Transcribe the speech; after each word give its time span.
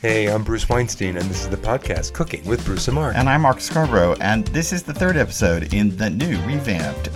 Hey, 0.00 0.32
I'm 0.32 0.42
Bruce 0.42 0.66
Weinstein, 0.66 1.18
and 1.18 1.28
this 1.28 1.42
is 1.42 1.50
the 1.50 1.58
podcast 1.58 2.14
Cooking 2.14 2.42
with 2.46 2.64
Bruce 2.64 2.88
and 2.88 2.94
Mark. 2.94 3.14
And 3.14 3.28
I'm 3.28 3.42
Mark 3.42 3.60
Scarborough, 3.60 4.16
and 4.22 4.46
this 4.46 4.72
is 4.72 4.82
the 4.82 4.94
third 4.94 5.18
episode 5.18 5.74
in 5.74 5.94
the 5.98 6.08
new 6.08 6.40
revamped 6.46 7.10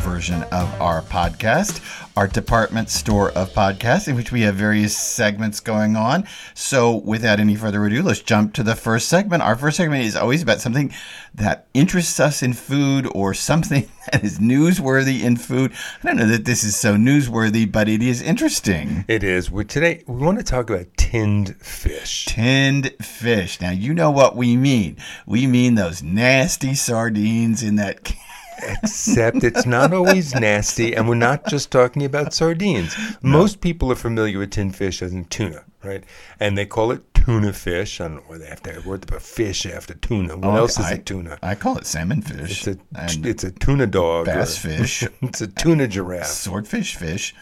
version 0.00 0.42
of 0.44 0.80
our 0.80 1.02
podcast, 1.02 1.80
our 2.16 2.26
department 2.26 2.90
store 2.90 3.30
of 3.32 3.50
podcasts, 3.50 4.08
in 4.08 4.16
which 4.16 4.32
we 4.32 4.42
have 4.42 4.54
various 4.54 4.96
segments 4.96 5.60
going 5.60 5.96
on. 5.96 6.26
So, 6.54 6.96
without 6.96 7.40
any 7.40 7.54
further 7.54 7.84
ado, 7.84 8.02
let's 8.02 8.20
jump 8.20 8.54
to 8.54 8.62
the 8.62 8.74
first 8.74 9.08
segment. 9.08 9.42
Our 9.42 9.56
first 9.56 9.76
segment 9.76 10.04
is 10.04 10.16
always 10.16 10.42
about 10.42 10.60
something 10.60 10.92
that 11.34 11.66
interests 11.74 12.18
us 12.18 12.42
in 12.42 12.52
food 12.52 13.08
or 13.14 13.34
something 13.34 13.88
that 14.12 14.24
is 14.24 14.38
newsworthy 14.38 15.22
in 15.22 15.36
food. 15.36 15.72
I 16.02 16.06
don't 16.06 16.16
know 16.16 16.26
that 16.26 16.44
this 16.44 16.64
is 16.64 16.76
so 16.76 16.96
newsworthy, 16.96 17.70
but 17.70 17.88
it 17.88 18.02
is 18.02 18.22
interesting. 18.22 19.04
It 19.08 19.22
is. 19.22 19.50
We're 19.50 19.64
today, 19.64 20.02
we 20.06 20.24
want 20.24 20.38
to 20.38 20.44
talk 20.44 20.70
about 20.70 20.86
tinned 20.96 21.56
fish. 21.56 22.24
Tinned 22.26 22.94
fish. 23.02 23.60
Now, 23.60 23.70
you 23.70 23.94
know 23.94 24.10
what 24.10 24.36
we 24.36 24.56
mean. 24.56 24.96
We 25.26 25.46
mean 25.46 25.74
those 25.74 26.02
nasty 26.02 26.74
sardines 26.74 27.62
in 27.62 27.76
that 27.76 28.04
can 28.04 28.16
Except 28.62 29.42
it's 29.44 29.66
not 29.66 29.92
always 29.92 30.34
nasty, 30.34 30.94
and 30.94 31.08
we're 31.08 31.14
not 31.14 31.46
just 31.46 31.70
talking 31.70 32.04
about 32.04 32.34
sardines. 32.34 32.96
Most 33.22 33.60
people 33.60 33.90
are 33.92 33.96
familiar 33.96 34.38
with 34.38 34.50
tinned 34.50 34.76
fish 34.76 35.02
as 35.02 35.12
in 35.12 35.24
tuna, 35.26 35.64
right? 35.82 36.04
And 36.38 36.56
they 36.56 36.66
call 36.66 36.92
it 36.92 37.02
tuna 37.14 37.52
fish. 37.52 38.00
I 38.00 38.04
don't 38.04 38.16
know 38.16 38.22
why 38.26 38.38
they 38.38 38.46
have 38.46 38.62
to 38.62 38.72
have 38.72 38.86
word 38.86 39.04
about 39.04 39.22
fish 39.22 39.66
after 39.66 39.94
tuna. 39.94 40.36
What 40.36 40.54
oh, 40.54 40.56
else 40.56 40.78
is 40.78 40.86
I, 40.86 40.92
a 40.92 40.98
tuna? 40.98 41.38
I 41.42 41.54
call 41.54 41.78
it 41.78 41.86
salmon 41.86 42.22
fish. 42.22 42.66
It's 42.66 42.78
a 42.78 43.28
it's 43.28 43.44
a 43.44 43.50
tuna 43.50 43.86
dog. 43.86 44.28
or- 44.28 44.32
bass 44.32 44.56
fish. 44.56 45.04
it's 45.22 45.40
a 45.40 45.46
tuna 45.46 45.86
giraffe. 45.86 46.26
swordfish 46.26 46.96
fish. 46.96 47.34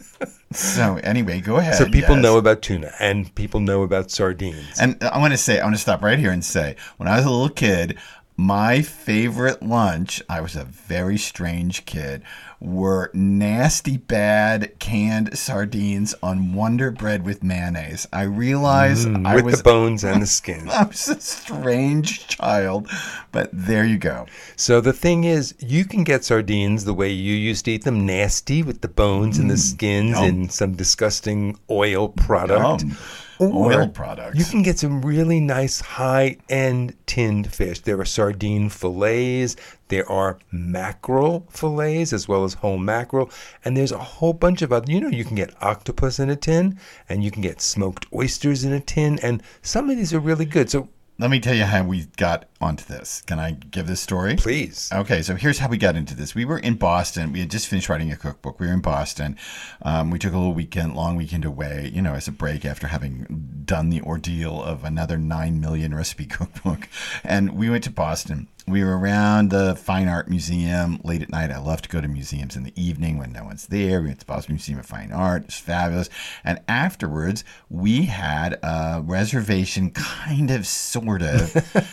so 0.52 0.98
anyway, 1.02 1.40
go 1.40 1.56
ahead. 1.56 1.74
So 1.74 1.84
people 1.86 2.16
yes. 2.16 2.22
know 2.22 2.38
about 2.38 2.62
tuna, 2.62 2.92
and 2.98 3.32
people 3.34 3.60
know 3.60 3.82
about 3.82 4.10
sardines. 4.10 4.80
And 4.80 5.02
I 5.02 5.18
want 5.18 5.32
to 5.32 5.38
say, 5.38 5.60
I 5.60 5.64
want 5.64 5.76
to 5.76 5.82
stop 5.82 6.02
right 6.02 6.18
here 6.18 6.32
and 6.32 6.44
say, 6.44 6.76
when 6.96 7.08
I 7.08 7.16
was 7.16 7.24
a 7.24 7.30
little 7.30 7.48
kid, 7.48 7.98
my 8.40 8.80
favorite 8.80 9.62
lunch, 9.62 10.22
I 10.26 10.40
was 10.40 10.56
a 10.56 10.64
very 10.64 11.18
strange 11.18 11.84
kid, 11.84 12.22
were 12.60 13.10
nasty 13.14 13.96
bad 13.96 14.78
canned 14.78 15.36
sardines 15.38 16.14
on 16.22 16.52
Wonder 16.52 16.90
Bread 16.90 17.24
with 17.24 17.42
mayonnaise. 17.42 18.06
I 18.12 18.22
realized 18.22 19.08
I 19.08 19.12
Mm, 19.12 19.34
with 19.36 19.44
was 19.46 19.56
the 19.58 19.62
bones 19.64 20.04
and 20.04 20.20
the 20.20 20.26
skin. 20.38 20.68
I 20.68 20.84
was 20.84 21.08
a 21.08 21.18
strange 21.20 22.26
child, 22.28 22.88
but 23.32 23.48
there 23.52 23.84
you 23.86 23.96
go. 23.98 24.26
So 24.56 24.80
the 24.82 24.92
thing 24.92 25.24
is, 25.24 25.54
you 25.58 25.84
can 25.86 26.04
get 26.04 26.22
sardines 26.24 26.84
the 26.84 26.92
way 26.94 27.08
you 27.10 27.34
used 27.34 27.64
to 27.64 27.70
eat 27.70 27.84
them, 27.84 28.04
nasty 28.04 28.62
with 28.62 28.82
the 28.82 28.88
bones 28.88 29.38
and 29.38 29.50
the 29.50 29.56
skins 29.56 30.16
Yum. 30.18 30.24
and 30.24 30.52
some 30.52 30.72
disgusting 30.74 31.58
oil 31.70 32.10
product. 32.10 32.82
Yum. 32.82 32.96
Oil 33.42 33.88
products. 33.88 34.38
You 34.38 34.44
can 34.44 34.62
get 34.62 34.78
some 34.78 35.00
really 35.00 35.40
nice 35.40 35.80
high-end 35.80 36.94
tinned 37.06 37.50
fish. 37.50 37.80
There 37.80 37.98
are 37.98 38.04
sardine 38.04 38.68
fillets, 38.68 39.56
there 39.90 40.10
are 40.10 40.38
mackerel 40.50 41.46
fillets 41.50 42.12
as 42.12 42.26
well 42.26 42.44
as 42.44 42.54
whole 42.54 42.78
mackerel, 42.78 43.30
and 43.64 43.76
there's 43.76 43.92
a 43.92 43.98
whole 43.98 44.32
bunch 44.32 44.62
of 44.62 44.72
other. 44.72 44.90
You 44.90 45.00
know, 45.00 45.08
you 45.08 45.24
can 45.24 45.36
get 45.36 45.54
octopus 45.62 46.18
in 46.18 46.30
a 46.30 46.36
tin, 46.36 46.78
and 47.08 47.22
you 47.22 47.30
can 47.30 47.42
get 47.42 47.60
smoked 47.60 48.06
oysters 48.14 48.64
in 48.64 48.72
a 48.72 48.80
tin, 48.80 49.18
and 49.22 49.42
some 49.62 49.90
of 49.90 49.96
these 49.96 50.14
are 50.14 50.20
really 50.20 50.46
good. 50.46 50.70
So 50.70 50.88
Let 51.18 51.30
me 51.30 51.38
tell 51.40 51.54
you 51.54 51.64
how 51.64 51.84
we 51.84 52.06
got 52.16 52.46
onto 52.62 52.84
this. 52.84 53.20
Can 53.26 53.38
I 53.38 53.50
give 53.52 53.86
this 53.86 54.00
story? 54.00 54.36
please, 54.36 54.88
Okay, 54.92 55.20
so 55.22 55.34
here's 55.34 55.58
how 55.58 55.68
we 55.68 55.76
got 55.76 55.94
into 55.96 56.14
this. 56.16 56.34
We 56.34 56.46
were 56.46 56.58
in 56.58 56.74
Boston. 56.76 57.32
We 57.32 57.40
had 57.40 57.50
just 57.50 57.68
finished 57.68 57.88
writing 57.90 58.10
a 58.10 58.16
cookbook. 58.16 58.58
We 58.58 58.66
were 58.66 58.72
in 58.72 58.80
Boston. 58.80 59.36
Um, 59.82 60.10
we 60.10 60.18
took 60.18 60.32
a 60.32 60.38
little 60.38 60.54
weekend, 60.54 60.94
long 60.94 61.16
weekend 61.16 61.44
away, 61.44 61.90
you 61.92 62.00
know, 62.00 62.14
as 62.14 62.26
a 62.28 62.32
break 62.32 62.64
after 62.64 62.86
having 62.86 63.62
done 63.66 63.90
the 63.90 64.00
ordeal 64.02 64.62
of 64.62 64.82
another 64.84 65.18
9 65.18 65.60
million 65.60 65.94
recipe 65.94 66.24
cookbook. 66.38 66.88
And 67.22 67.52
we 67.56 67.68
went 67.68 67.84
to 67.84 67.90
Boston. 67.90 68.48
We 68.70 68.84
were 68.84 68.96
around 68.96 69.50
the 69.50 69.74
Fine 69.74 70.06
Art 70.06 70.30
Museum 70.30 71.00
late 71.02 71.22
at 71.22 71.30
night. 71.30 71.50
I 71.50 71.58
love 71.58 71.82
to 71.82 71.88
go 71.88 72.00
to 72.00 72.06
museums 72.06 72.54
in 72.54 72.62
the 72.62 72.72
evening 72.80 73.18
when 73.18 73.32
no 73.32 73.42
one's 73.42 73.66
there. 73.66 74.00
We 74.00 74.06
went 74.06 74.20
to 74.20 74.26
Boston 74.26 74.54
Museum 74.54 74.78
of 74.78 74.86
Fine 74.86 75.10
Art. 75.10 75.46
It's 75.46 75.58
fabulous. 75.58 76.08
And 76.44 76.60
afterwards, 76.68 77.42
we 77.68 78.02
had 78.02 78.60
a 78.62 79.02
reservation, 79.04 79.90
kind 79.90 80.52
of, 80.52 80.68
sort 80.68 81.22
of, 81.22 81.52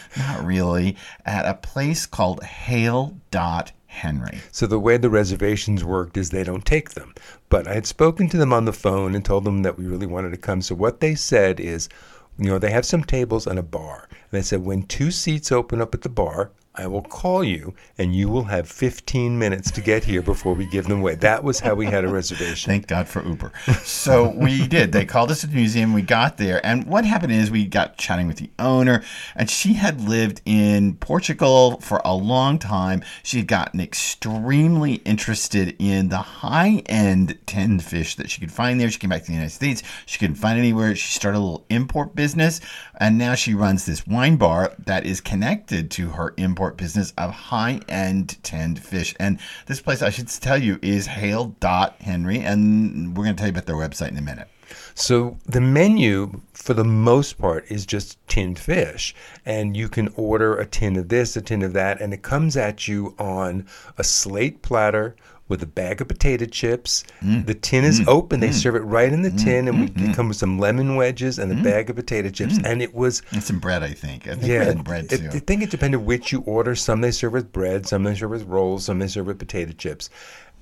not 0.17 0.45
really, 0.45 0.97
at 1.25 1.47
a 1.47 1.55
place 1.55 2.05
called 2.05 2.43
Hale 2.43 3.17
Dot 3.31 3.71
Henry. 3.87 4.39
So 4.51 4.67
the 4.67 4.79
way 4.79 4.97
the 4.97 5.09
reservations 5.09 5.83
worked 5.83 6.15
is 6.15 6.29
they 6.29 6.43
don't 6.43 6.65
take 6.65 6.91
them. 6.91 7.15
But 7.49 7.67
I 7.67 7.73
had 7.73 7.87
spoken 7.87 8.29
to 8.29 8.37
them 8.37 8.53
on 8.53 8.65
the 8.65 8.73
phone 8.73 9.15
and 9.15 9.25
told 9.25 9.45
them 9.45 9.63
that 9.63 9.79
we 9.79 9.87
really 9.87 10.05
wanted 10.05 10.29
to 10.29 10.37
come. 10.37 10.61
So 10.61 10.75
what 10.75 10.99
they 10.99 11.15
said 11.15 11.59
is, 11.59 11.89
you 12.37 12.51
know, 12.51 12.59
they 12.59 12.69
have 12.69 12.85
some 12.85 13.03
tables 13.03 13.47
and 13.47 13.57
a 13.57 13.63
bar. 13.63 14.07
And 14.11 14.19
they 14.29 14.43
said 14.43 14.63
when 14.63 14.83
two 14.83 15.09
seats 15.09 15.51
open 15.51 15.81
up 15.81 15.95
at 15.95 16.03
the 16.03 16.09
bar, 16.09 16.51
I 16.77 16.85
will 16.87 17.01
call 17.01 17.43
you 17.43 17.73
and 17.97 18.15
you 18.15 18.29
will 18.29 18.43
have 18.43 18.69
15 18.69 19.37
minutes 19.37 19.71
to 19.71 19.81
get 19.81 20.03
here 20.03 20.21
before 20.21 20.53
we 20.53 20.67
give 20.67 20.85
them 20.85 20.99
away. 20.99 21.15
That 21.15 21.43
was 21.43 21.59
how 21.59 21.73
we 21.73 21.87
had 21.87 22.05
a 22.05 22.07
reservation. 22.07 22.69
Thank 22.69 22.87
God 22.87 23.07
for 23.07 23.25
Uber. 23.25 23.51
So 23.83 24.29
we 24.29 24.67
did. 24.67 24.91
They 24.91 25.05
called 25.05 25.31
us 25.31 25.43
at 25.43 25.49
the 25.49 25.55
museum. 25.55 25.93
We 25.93 26.03
got 26.03 26.37
there. 26.37 26.63
And 26.65 26.85
what 26.85 27.03
happened 27.03 27.33
is 27.33 27.49
we 27.49 27.65
got 27.65 27.97
chatting 27.97 28.27
with 28.27 28.37
the 28.37 28.51
owner, 28.59 29.03
and 29.35 29.49
she 29.49 29.73
had 29.73 30.01
lived 30.01 30.41
in 30.45 30.95
Portugal 30.95 31.79
for 31.79 32.01
a 32.05 32.13
long 32.13 32.59
time. 32.59 33.03
She 33.23 33.37
had 33.37 33.47
gotten 33.47 33.79
extremely 33.79 34.95
interested 34.95 35.75
in 35.79 36.09
the 36.09 36.17
high 36.17 36.83
end 36.85 37.37
tinned 37.47 37.83
fish 37.83 38.15
that 38.15 38.29
she 38.29 38.39
could 38.39 38.51
find 38.51 38.79
there. 38.79 38.89
She 38.91 38.99
came 38.99 39.09
back 39.09 39.21
to 39.21 39.27
the 39.27 39.33
United 39.33 39.51
States. 39.51 39.81
She 40.05 40.19
couldn't 40.19 40.35
find 40.35 40.59
anywhere. 40.59 40.95
She 40.95 41.13
started 41.13 41.39
a 41.39 41.41
little 41.41 41.65
import 41.69 42.15
business, 42.15 42.61
and 42.97 43.17
now 43.17 43.35
she 43.35 43.53
runs 43.53 43.85
this 43.85 44.05
wine 44.05 44.37
bar 44.37 44.73
that 44.77 45.05
is 45.05 45.21
connected 45.21 45.89
to 45.91 46.09
her 46.09 46.33
import 46.37 46.77
business 46.77 47.13
of 47.17 47.31
high 47.31 47.79
end 47.87 48.41
tinned 48.43 48.79
fish. 48.79 49.15
And 49.19 49.39
this 49.67 49.81
place, 49.81 50.01
I 50.01 50.09
should 50.09 50.27
tell 50.27 50.61
you, 50.61 50.79
is 50.81 51.07
Hale 51.07 51.55
Dot 51.59 51.95
Henry, 52.01 52.39
and 52.39 53.15
we're 53.15 53.23
going 53.23 53.35
to 53.35 53.39
tell 53.39 53.47
you 53.47 53.53
about 53.53 53.65
their 53.65 53.75
website 53.75 54.09
in 54.09 54.17
a 54.17 54.21
minute. 54.21 54.47
So 54.95 55.37
the 55.45 55.61
menu, 55.61 56.41
for 56.53 56.73
the 56.73 56.83
most 56.83 57.37
part, 57.37 57.65
is 57.69 57.85
just 57.85 58.17
tinned 58.27 58.59
fish, 58.59 59.15
and 59.45 59.77
you 59.77 59.87
can 59.87 60.09
order 60.15 60.57
a 60.57 60.65
tin 60.65 60.97
of 60.97 61.09
this, 61.09 61.37
a 61.37 61.41
tin 61.41 61.61
of 61.61 61.73
that, 61.73 62.01
and 62.01 62.13
it 62.13 62.23
comes 62.23 62.57
at 62.57 62.87
you 62.87 63.15
on 63.17 63.65
a 63.97 64.03
slate 64.03 64.61
platter 64.61 65.15
with 65.47 65.63
a 65.63 65.67
bag 65.67 66.01
of 66.01 66.07
potato 66.07 66.45
chips. 66.45 67.03
Mm. 67.21 67.45
The 67.45 67.53
tin 67.53 67.83
is 67.83 68.01
mm. 68.01 68.07
open; 68.07 68.39
they 68.39 68.49
mm. 68.49 68.53
serve 68.53 68.75
it 68.75 68.79
right 68.79 69.11
in 69.11 69.21
the 69.21 69.31
tin, 69.31 69.67
and 69.67 69.79
we, 69.81 70.09
it 70.09 70.15
comes 70.15 70.29
with 70.29 70.37
some 70.37 70.59
lemon 70.59 70.95
wedges 70.95 71.39
and 71.39 71.51
a 71.51 71.63
bag 71.63 71.89
of 71.89 71.95
potato 71.95 72.29
chips. 72.29 72.59
And 72.63 72.81
it 72.81 72.93
was 72.93 73.21
And 73.31 73.43
some 73.43 73.59
bread, 73.59 73.83
I 73.83 73.93
think. 73.93 74.27
I 74.27 74.35
think 74.35 74.47
yeah, 74.47 74.73
bread 74.73 75.11
it- 75.11 75.17
too. 75.17 75.29
I 75.33 75.39
think 75.39 75.63
it 75.63 75.69
depended 75.69 75.97
which 75.97 76.31
you 76.31 76.41
order. 76.41 76.75
Some 76.75 77.01
they 77.01 77.11
serve 77.11 77.33
with 77.33 77.51
bread, 77.51 77.87
some 77.87 78.03
they 78.03 78.15
serve 78.15 78.31
with 78.31 78.43
rolls, 78.43 78.85
some 78.85 78.99
they 78.99 79.07
serve 79.07 79.27
with 79.27 79.39
potato 79.39 79.71
chips, 79.73 80.09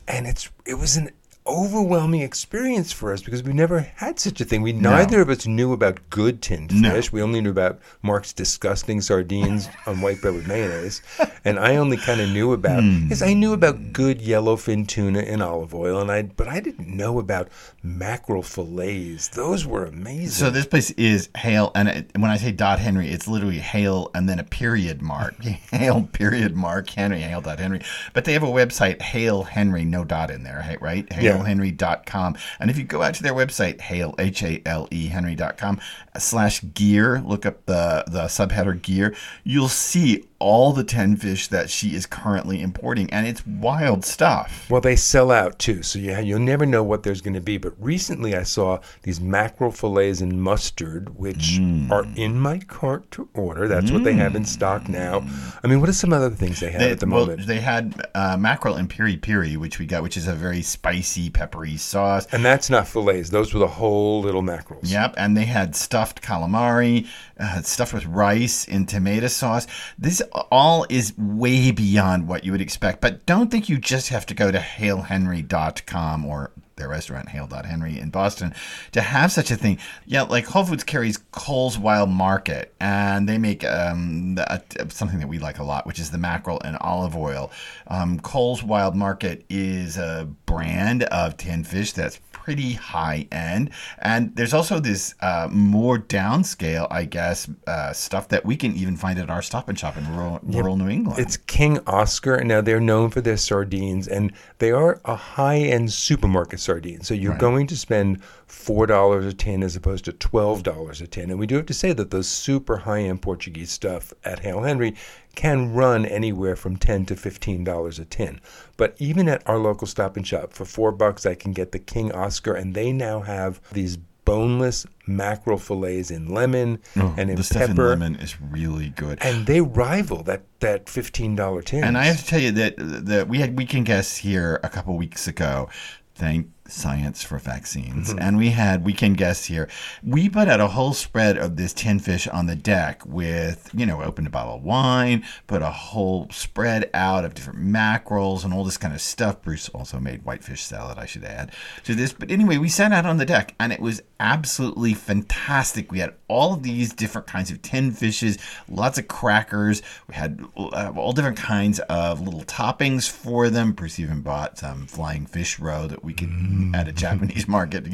and 0.08 0.28
it's 0.28 0.50
it 0.66 0.76
was 0.76 0.98
an 0.98 1.10
overwhelming 1.48 2.22
experience 2.22 2.92
for 2.92 3.14
us 3.14 3.22
because 3.22 3.44
we 3.44 3.54
never 3.54 3.80
had 3.80 4.20
such 4.20 4.42
a 4.42 4.46
thing. 4.46 4.62
We 4.62 4.74
neither 4.74 5.22
of 5.22 5.30
us 5.30 5.46
knew 5.46 5.74
about 5.74 6.10
good 6.10 6.42
tinned 6.42 6.74
No. 6.74 6.92
fish. 6.92 7.12
We 7.12 7.22
only 7.22 7.42
knew 7.42 7.52
about 7.52 7.80
Mark's 8.02 8.34
disgusting 8.34 9.02
sardines 9.02 9.70
on 9.86 10.02
white 10.02 10.22
bread 10.22 10.34
with 10.34 10.48
mayonnaise, 10.48 11.02
and 11.44 11.60
I 11.60 11.76
only 11.76 11.98
kind 11.98 12.22
of 12.22 12.30
knew 12.30 12.54
about 12.54 12.84
hmm. 12.84 13.04
because 13.04 13.22
I 13.22 13.34
knew 13.34 13.54
about 13.54 13.94
good 13.94 14.20
yellowfin 14.20 14.88
tuna 14.88 15.20
in 15.20 15.42
olive 15.42 15.76
oil, 15.76 16.02
and 16.02 16.12
I 16.12 16.24
but 16.24 16.48
I 16.48 16.60
didn't 16.60 16.88
know 16.88 17.20
about 17.20 17.50
mackerel 17.84 18.44
fillets. 18.44 19.28
Those 19.30 19.66
were 19.66 19.86
amazing. 19.86 20.30
So 20.30 20.50
this 20.50 20.66
place 20.66 20.92
is 20.92 21.30
Hale, 21.38 21.72
and 21.76 21.88
it, 21.90 22.12
when 22.16 22.32
I 22.32 22.38
say 22.38 22.52
Dot 22.52 22.80
Henry, 22.80 23.10
it's 23.10 23.28
literally 23.28 23.60
Hale 23.60 24.10
and 24.16 24.28
then 24.28 24.40
a 24.40 24.44
period 24.44 25.02
mark. 25.02 25.36
Hale 25.72 26.04
period 26.12 26.56
mark 26.56 26.90
Henry 26.90 27.22
Hale 27.22 27.42
dot 27.42 27.60
Henry. 27.60 27.82
But 28.14 28.26
they 28.26 28.34
have 28.34 28.44
a 28.44 28.48
website 28.48 29.02
Hale 29.02 29.44
Henry, 29.44 29.86
no 29.86 30.04
dot 30.04 30.32
in 30.32 30.44
there, 30.44 30.78
right? 30.82 31.08
Yeah. 31.20 31.35
HaleHenry.com. 31.44 32.38
And 32.60 32.70
if 32.70 32.78
you 32.78 32.84
go 32.84 33.02
out 33.02 33.14
to 33.16 33.24
their 33.24 33.34
website, 33.34 33.82
Hale 33.82 34.16
H 34.20 34.44
A 34.44 34.62
L 34.66 34.88
E 34.92 35.08
Henry.com 35.08 35.80
slash 36.18 36.62
gear, 36.74 37.22
look 37.26 37.46
up 37.46 37.66
the 37.66 38.04
the 38.08 38.24
subheader 38.24 38.82
gear, 38.82 39.16
you'll 39.44 39.68
see 39.70 40.26
all 40.40 40.74
the 40.74 40.84
ten 40.84 41.16
fish 41.16 41.48
that 41.48 41.70
she 41.70 41.96
is 41.96 42.06
currently 42.06 42.62
importing, 42.62 43.10
and 43.12 43.26
it's 43.26 43.46
wild 43.48 44.04
stuff. 44.04 44.68
Well, 44.70 44.82
they 44.82 44.96
sell 44.98 45.32
out 45.32 45.58
too, 45.60 45.82
so 45.82 45.98
yeah, 45.98 46.20
you'll 46.20 46.40
never 46.40 46.66
know 46.66 46.84
what 46.84 47.04
there's 47.04 47.22
going 47.22 47.34
to 47.36 47.42
be. 47.42 47.58
But 47.58 47.74
recently, 47.80 48.36
I 48.36 48.44
saw 48.44 48.80
these 49.04 49.20
mackerel 49.22 49.72
fillets 49.72 50.22
in 50.22 50.40
mustard, 50.40 51.18
which 51.18 51.60
Mm. 51.60 51.90
are 51.90 52.06
in 52.16 52.38
my 52.40 52.60
cart 52.60 53.10
to 53.12 53.30
order. 53.34 53.68
That's 53.68 53.92
what 53.92 54.04
they 54.04 54.14
have 54.14 54.36
in 54.36 54.44
stock 54.46 54.90
now. 54.90 55.26
I 55.64 55.68
mean, 55.68 55.80
what 55.80 55.88
are 55.90 55.94
some 55.94 56.12
other 56.12 56.30
things 56.30 56.60
they 56.60 56.70
have 56.72 56.82
They, 56.82 56.92
at 56.92 57.00
the 57.00 57.08
well, 57.08 57.22
moment? 57.28 57.48
they 57.48 57.60
had 57.62 58.06
uh, 58.14 58.36
mackerel 58.38 58.76
and 58.76 58.90
piri 58.90 59.16
piri, 59.18 59.56
which 59.58 59.80
we 59.80 59.86
got, 59.86 60.04
which 60.04 60.18
is 60.18 60.28
a 60.28 60.34
very 60.34 60.62
spicy, 60.62 61.25
peppery 61.30 61.78
sauce. 61.78 62.28
And 62.32 62.44
that's 62.44 62.70
not 62.70 62.88
fillets; 62.88 63.30
those 63.30 63.54
were 63.54 63.60
the 63.60 63.68
whole 63.68 64.22
little 64.22 64.42
mackerels. 64.42 64.92
Yep, 64.92 65.16
and 65.18 65.36
they 65.36 65.46
had 65.46 65.76
stuffed 65.76 66.22
calamari, 66.22 67.08
uh, 67.40 67.62
stuffed 67.62 67.94
with 67.94 68.06
rice 68.06 68.66
in 68.66 68.86
tomato 68.86 69.28
sauce. 69.28 69.68
This 69.98 70.22
all 70.52 70.86
is 70.90 71.18
way 71.18 71.72
beyond 71.72 72.28
what 72.28 72.44
you 72.44 72.52
would 72.52 72.62
expect. 72.62 73.02
But 73.02 73.26
don't 73.26 73.52
think 73.52 73.70
you 73.70 73.78
just 73.78 74.10
have 74.10 74.26
to 74.28 74.34
go 74.34 74.52
to 74.52 74.60
halehenry.com 74.60 76.26
or 76.26 76.52
their 76.76 76.90
restaurant, 76.90 77.30
Hale.Henry 77.30 78.00
in 78.00 78.10
Boston, 78.10 78.54
to 78.92 79.02
have 79.02 79.32
such 79.32 79.52
a 79.52 79.56
thing. 79.56 79.80
Yeah, 80.06 80.24
like 80.24 80.46
Whole 80.46 80.66
Foods 80.66 80.84
carries 80.84 81.18
Cole's 81.32 81.78
Wild 81.78 82.10
Market, 82.10 82.74
and 82.80 83.30
they 83.30 83.38
make 83.38 83.64
um, 83.64 84.38
a, 84.38 84.62
something 84.90 85.20
that 85.20 85.28
we 85.28 85.40
like 85.40 85.60
a 85.60 85.64
lot, 85.64 85.88
which 85.88 86.00
is 86.00 86.12
the 86.12 86.18
mackerel 86.18 86.62
and 86.64 86.78
olive 86.82 87.16
oil. 87.16 87.52
Um, 87.88 88.20
Cole's 88.20 88.64
Wild 88.64 88.96
Market 88.96 89.46
is 89.50 89.98
a 89.98 90.28
brand 90.46 91.04
of 91.04 91.38
tinned 91.38 91.68
fish 91.68 91.94
that's 91.94 92.20
pretty 92.46 92.74
high 92.74 93.28
end. 93.32 93.72
And 93.98 94.36
there's 94.36 94.54
also 94.54 94.80
this 94.80 95.16
uh, 95.22 95.48
more 95.52 95.98
downscale, 95.98 96.86
I 96.92 97.06
guess, 97.06 97.50
uh, 97.66 97.92
stuff 97.92 98.28
that 98.28 98.46
we 98.46 98.56
can 98.56 98.76
even 98.76 98.96
find 98.96 99.18
at 99.18 99.32
our 99.32 99.42
Stop 99.42 99.68
and 99.68 99.78
Shop 99.80 99.98
in 99.98 100.08
rural, 100.16 100.40
rural 100.44 100.78
New 100.78 100.88
England. 100.88 101.20
It's 101.20 101.38
King 101.38 101.80
Oscar. 101.88 102.36
And 102.36 102.48
now 102.48 102.62
they're 102.62 102.80
known 102.80 103.10
for 103.10 103.20
their 103.22 103.36
sardines, 103.38 104.08
and 104.08 104.32
they 104.60 104.72
are 104.72 105.02
a 105.06 105.16
high 105.16 105.58
end 105.58 105.92
supermarket 105.92 106.60
sardine. 106.60 107.02
So 107.02 107.16
you're 107.16 107.32
Right. 107.32 107.40
going 107.40 107.68
to 107.68 107.76
spend 107.76 108.22
four 108.46 108.86
dollars 108.86 109.26
a 109.26 109.34
tin 109.34 109.64
as 109.64 109.76
opposed 109.76 110.06
to 110.06 110.12
twelve 110.14 110.62
dollars 110.62 111.02
a 111.02 111.08
tin. 111.08 111.32
And 111.32 111.40
we 111.40 111.48
do 111.48 111.56
have 111.56 111.66
to 111.66 111.74
say 111.74 111.94
that 111.94 112.12
those 112.12 112.28
super 112.28 112.78
high 112.78 113.02
end 113.02 113.24
Portuguese 113.24 113.72
stuff 113.72 114.14
at 114.24 114.40
Hale 114.40 114.62
Henry 114.62 114.94
can 115.36 115.74
run 115.74 116.06
anywhere 116.06 116.56
from 116.56 116.78
ten 116.78 117.06
to 117.08 117.16
fifteen 117.16 117.64
dollars 117.64 118.00
a 118.00 118.06
tin. 118.06 118.40
But 118.78 118.96
even 119.00 119.28
at 119.30 119.48
our 119.48 119.58
local 119.58 119.88
Stop 119.88 120.18
and 120.18 120.26
Shop 120.26 120.54
for 120.54 120.66
four 120.66 120.92
bucks, 120.92 121.26
I 121.26 121.36
can 121.36 121.52
get 121.54 121.72
the 121.72 121.80
King 121.80 122.12
Oscar, 122.12 122.54
and 122.54 122.74
they 122.74 122.92
now 122.92 123.22
have 123.22 123.62
these 123.72 123.98
boneless 124.26 124.88
mackerel 125.06 125.60
fillets 125.60 126.10
in 126.10 126.28
lemon 126.28 126.80
oh, 126.98 127.14
and 127.16 127.30
in 127.30 127.36
Oh, 127.36 127.36
the 127.36 127.44
stuff 127.44 127.70
in 127.70 127.76
lemon 127.76 128.16
is 128.16 128.42
really 128.42 128.90
good. 128.90 129.20
and 129.22 129.46
they 129.46 129.62
rival 129.62 130.24
that 130.24 130.42
that 130.62 130.90
fifteen 130.90 131.36
dollar 131.36 131.62
tin. 131.62 131.84
And 131.84 131.96
I 131.98 132.06
have 132.06 132.18
to 132.18 132.26
tell 132.26 132.40
you 132.40 132.52
that 132.54 132.74
that 132.78 133.28
we 133.28 133.38
had 133.40 133.56
weekend 133.56 133.86
guests 133.86 134.18
here 134.18 134.60
a 134.64 134.70
couple 134.70 134.98
weeks 134.98 135.28
ago. 135.28 135.70
Thank 136.16 136.48
science 136.68 137.24
for 137.24 137.38
vaccines. 137.38 138.10
Mm-hmm. 138.10 138.20
And 138.20 138.38
we 138.38 138.50
had 138.50 138.86
weekend 138.86 139.18
guests 139.18 139.46
here. 139.46 139.70
We 140.04 140.30
put 140.30 140.48
out 140.48 140.60
a 140.60 140.68
whole 140.68 140.94
spread 140.94 141.38
of 141.38 141.56
this 141.56 141.74
tin 141.74 142.00
fish 142.00 142.28
on 142.28 142.46
the 142.48 142.56
deck 142.56 143.06
with, 143.06 143.70
you 143.74 143.86
know, 143.86 144.02
opened 144.02 144.28
a 144.28 144.32
bottle 144.32 144.56
of 144.56 144.64
wine, 144.64 145.24
put 145.48 145.62
a 145.62 145.72
whole 145.72 146.28
spread 146.32 146.90
out 146.94 147.26
of 147.26 147.34
different 147.34 147.60
mackerels 147.60 148.44
and 148.44 148.54
all 148.54 148.64
this 148.64 148.78
kind 148.78 148.94
of 148.94 149.02
stuff. 149.02 149.42
Bruce 149.42 149.70
also 149.70 150.00
made 150.00 150.24
whitefish 150.24 150.64
salad, 150.64 150.98
I 150.98 151.06
should 151.06 151.24
add, 151.24 151.52
to 151.84 151.96
this. 151.96 152.14
But 152.14 152.32
anyway, 152.32 152.58
we 152.58 152.70
sat 152.70 152.92
out 152.92 153.06
on 153.06 153.18
the 153.18 153.26
deck 153.26 153.54
and 153.60 153.72
it 153.72 153.80
was 153.80 154.02
absolutely 154.20 154.94
fantastic. 154.94 155.92
We 155.92 156.00
had 156.00 156.14
all 156.28 156.54
of 156.54 156.64
these 156.64 156.94
different 156.94 157.28
kinds 157.28 157.52
of 157.52 157.62
tin 157.62 157.92
fishes, 157.92 158.38
lots 158.68 158.98
of 158.98 159.08
crackers. 159.08 159.82
We 160.08 160.16
had 160.16 160.44
uh, 160.58 160.94
all 160.96 161.12
different 161.12 161.38
kinds 161.38 161.80
of 161.82 162.22
little 162.22 162.44
toppings 162.44 163.10
for 163.10 163.50
them. 163.50 163.74
Bruce 163.74 164.00
even 164.00 164.22
bought 164.22 164.58
some 164.58 164.88
flying 164.88 165.26
fish 165.26 165.60
roe 165.60 165.88
that 165.88 166.04
we 166.04 166.14
could 166.14 166.30
at 166.74 166.88
a 166.88 166.92
Japanese 166.92 167.48
market. 167.48 167.86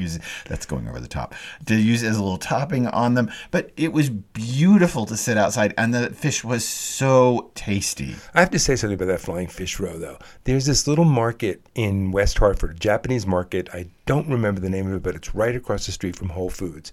That's 0.47 0.65
going 0.65 0.87
over 0.87 0.99
the 0.99 1.07
top 1.07 1.33
to 1.65 1.75
use 1.75 2.03
as 2.03 2.17
a 2.17 2.23
little 2.23 2.37
topping 2.37 2.87
on 2.87 3.13
them. 3.13 3.31
But 3.51 3.71
it 3.77 3.93
was 3.93 4.09
beautiful 4.09 5.05
to 5.05 5.17
sit 5.17 5.37
outside, 5.37 5.73
and 5.77 5.93
the 5.93 6.09
fish 6.09 6.43
was 6.43 6.67
so 6.67 7.51
tasty. 7.55 8.15
I 8.33 8.39
have 8.39 8.51
to 8.51 8.59
say 8.59 8.75
something 8.75 8.95
about 8.95 9.05
that 9.07 9.21
flying 9.21 9.47
fish 9.47 9.79
roe, 9.79 9.97
though. 9.97 10.17
There's 10.43 10.65
this 10.65 10.87
little 10.87 11.05
market 11.05 11.61
in 11.75 12.11
West 12.11 12.37
Hartford, 12.37 12.79
Japanese 12.79 13.25
market. 13.27 13.69
I 13.73 13.87
don't 14.11 14.27
remember 14.27 14.59
the 14.59 14.69
name 14.69 14.87
of 14.87 14.93
it, 14.93 15.03
but 15.03 15.15
it's 15.15 15.33
right 15.33 15.55
across 15.55 15.85
the 15.85 15.91
street 15.93 16.17
from 16.17 16.27
Whole 16.27 16.49
Foods. 16.49 16.91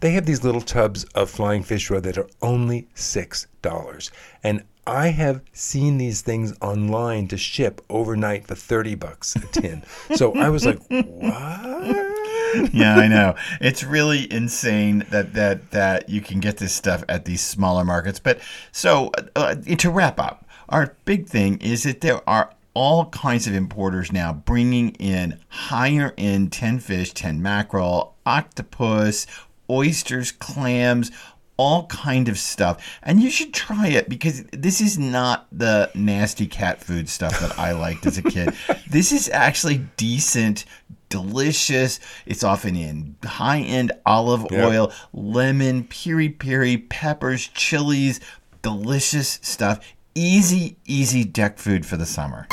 They 0.00 0.10
have 0.10 0.26
these 0.26 0.44
little 0.44 0.60
tubs 0.60 1.04
of 1.14 1.30
flying 1.30 1.62
fish 1.62 1.88
roe 1.88 1.98
that 2.00 2.18
are 2.18 2.28
only 2.42 2.88
six 2.92 3.46
dollars, 3.62 4.10
and 4.44 4.62
I 4.86 5.08
have 5.08 5.40
seen 5.54 5.96
these 5.96 6.20
things 6.20 6.52
online 6.60 7.26
to 7.28 7.38
ship 7.38 7.80
overnight 7.88 8.46
for 8.46 8.54
thirty 8.54 8.94
bucks 8.94 9.34
a 9.34 9.40
tin. 9.46 9.82
so 10.14 10.34
I 10.34 10.50
was 10.50 10.66
like, 10.66 10.78
"What?" 10.88 12.74
yeah, 12.74 12.96
I 12.96 13.08
know. 13.08 13.34
It's 13.62 13.82
really 13.82 14.30
insane 14.30 15.06
that 15.08 15.32
that 15.32 15.70
that 15.70 16.10
you 16.10 16.20
can 16.20 16.38
get 16.38 16.58
this 16.58 16.74
stuff 16.74 17.02
at 17.08 17.24
these 17.24 17.40
smaller 17.40 17.86
markets. 17.86 18.20
But 18.20 18.40
so 18.72 19.10
uh, 19.34 19.54
to 19.54 19.90
wrap 19.90 20.20
up, 20.20 20.46
our 20.68 20.94
big 21.06 21.28
thing 21.28 21.62
is 21.62 21.84
that 21.84 22.02
there 22.02 22.28
are 22.28 22.50
all 22.78 23.06
kinds 23.06 23.48
of 23.48 23.54
importers 23.54 24.12
now 24.12 24.32
bringing 24.32 24.90
in 25.00 25.36
higher 25.48 26.14
end 26.16 26.52
10 26.52 26.78
fish, 26.78 27.12
10 27.12 27.42
mackerel, 27.42 28.14
octopus, 28.24 29.26
oysters, 29.68 30.30
clams, 30.30 31.10
all 31.56 31.86
kind 31.86 32.28
of 32.28 32.38
stuff. 32.38 33.00
And 33.02 33.20
you 33.20 33.30
should 33.30 33.52
try 33.52 33.88
it 33.88 34.08
because 34.08 34.44
this 34.52 34.80
is 34.80 34.96
not 34.96 35.48
the 35.50 35.90
nasty 35.96 36.46
cat 36.46 36.80
food 36.80 37.08
stuff 37.08 37.40
that 37.40 37.58
I 37.58 37.72
liked 37.72 38.06
as 38.06 38.16
a 38.16 38.22
kid. 38.22 38.54
This 38.88 39.10
is 39.10 39.28
actually 39.28 39.78
decent, 39.96 40.64
delicious. 41.08 41.98
It's 42.26 42.44
often 42.44 42.76
in 42.76 43.16
high-end 43.24 43.90
olive 44.06 44.46
Yep. 44.52 44.64
oil, 44.64 44.92
lemon, 45.12 45.82
piri 45.82 46.28
piri, 46.28 46.78
peppers, 46.78 47.48
chilies, 47.48 48.20
delicious 48.62 49.40
stuff. 49.42 49.80
Easy, 50.14 50.76
easy 50.86 51.24
deck 51.24 51.58
food 51.58 51.84
for 51.84 51.96
the 51.96 52.06
summer. 52.06 52.46